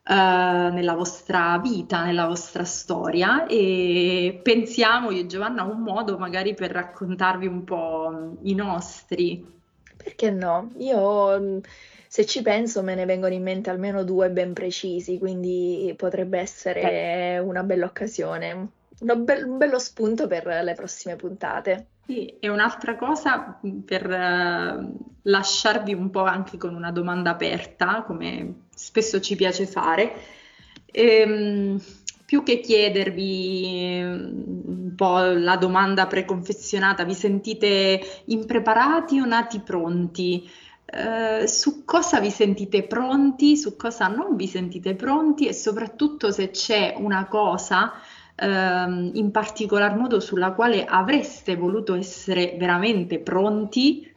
nella 0.07 0.95
vostra 0.95 1.61
vita, 1.63 2.03
nella 2.03 2.27
vostra 2.27 2.65
storia 2.65 3.45
e 3.45 4.41
pensiamo 4.43 5.11
io 5.11 5.21
e 5.21 5.27
Giovanna 5.27 5.61
a 5.61 5.67
un 5.67 5.81
modo 5.81 6.17
magari 6.17 6.55
per 6.55 6.71
raccontarvi 6.71 7.47
un 7.47 7.63
po' 7.65 8.39
i 8.45 8.55
nostri. 8.55 9.47
Perché 9.95 10.31
no? 10.31 10.71
Io 10.79 11.61
se 12.09 12.25
ci 12.25 12.41
penso 12.41 12.83
me 12.83 12.95
ne 12.95 13.05
vengono 13.05 13.35
in 13.35 13.43
mente 13.43 13.69
almeno 13.69 14.03
due 14.03 14.31
ben 14.31 14.55
precisi, 14.55 15.19
quindi 15.19 15.93
potrebbe 15.95 16.39
essere 16.39 17.37
una 17.37 17.63
bella 17.63 17.85
occasione, 17.85 18.67
be- 18.99 19.43
un 19.43 19.59
bello 19.59 19.79
spunto 19.79 20.27
per 20.27 20.47
le 20.47 20.73
prossime 20.73 21.17
puntate. 21.17 21.89
Sì, 22.07 22.37
e 22.39 22.51
un'altra 22.51 22.97
cosa 22.97 23.59
per 23.85 24.07
uh, 24.07 24.95
lasciarvi 25.23 25.95
un 25.95 26.11
po' 26.11 26.25
anche 26.25 26.59
con 26.59 26.75
una 26.75 26.93
domanda 26.93 27.31
aperta, 27.31 28.03
come 28.03 28.65
spesso 28.75 29.21
ci 29.21 29.37
piace 29.37 29.67
fare, 29.67 30.13
ehm, 30.85 31.81
più 32.27 32.43
che 32.43 32.61
chiedervi 32.61 34.03
un 34.03 34.93
po' 34.95 35.19
la 35.19 35.57
domanda 35.57 36.07
preconfezionata, 36.07 37.05
vi 37.05 37.15
sentite 37.15 38.01
impreparati 38.27 39.21
o 39.21 39.25
nati 39.25 39.61
pronti? 39.61 40.47
Uh, 40.87 41.47
su 41.47 41.85
cosa 41.87 42.21
vi 42.21 42.31
sentite 42.31 42.83
pronti, 42.83 43.57
su 43.57 43.77
cosa 43.77 44.09
non 44.09 44.37
vi 44.37 44.47
sentite 44.47 44.95
pronti 44.95 45.47
e 45.47 45.55
soprattutto 45.55 46.31
se 46.31 46.51
c'è 46.51 46.95
una 46.99 47.27
cosa 47.27 47.93
ehm, 48.35 49.11
in 49.15 49.31
particolar 49.31 49.97
modo 49.97 50.21
sulla 50.21 50.53
quale 50.53 50.85
avreste 50.85 51.57
voluto 51.57 51.95
essere 51.95 52.57
veramente 52.59 53.19
pronti, 53.19 54.13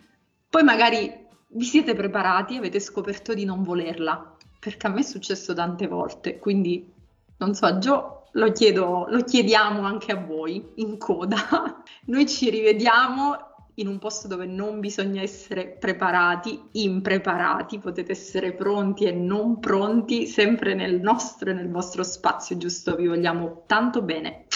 poi 0.50 0.64
magari 0.64 1.26
vi 1.50 1.66
siete 1.66 1.94
preparati 1.94 2.56
e 2.56 2.58
avete 2.58 2.80
scoperto 2.80 3.34
di 3.34 3.46
non 3.46 3.64
volerla, 3.64 4.36
perché 4.60 4.88
a 4.88 4.90
me 4.90 5.00
è 5.00 5.04
successo 5.04 5.54
tante 5.54 5.88
volte, 5.88 6.40
quindi 6.40 6.92
non 7.38 7.54
so, 7.54 7.78
Gio, 7.78 8.18
lo, 8.32 8.52
chiedo, 8.52 9.06
lo 9.10 9.24
chiediamo 9.24 9.82
anche 9.84 10.12
a 10.12 10.16
voi 10.16 10.72
in 10.76 10.98
coda. 10.98 11.38
Noi 12.06 12.28
ci 12.28 12.50
rivediamo 12.50 13.36
in 13.80 13.88
un 13.88 14.00
posto 14.00 14.28
dove 14.28 14.46
non 14.46 14.80
bisogna 14.80 15.22
essere 15.22 15.68
preparati, 15.68 16.60
impreparati, 16.74 17.78
potete 17.78 18.12
essere 18.12 18.54
pronti 18.54 19.06
e 19.06 19.12
non 19.12 19.60
pronti, 19.60 20.26
sempre 20.26 20.74
nel 20.74 21.00
nostro 21.00 21.52
e 21.52 21.54
nel 21.54 21.70
vostro 21.70 22.04
spazio 22.04 22.58
giusto, 22.58 22.96
vi 22.96 23.08
vogliamo 23.08 23.64
tanto 23.68 24.02
bene. 24.02 24.47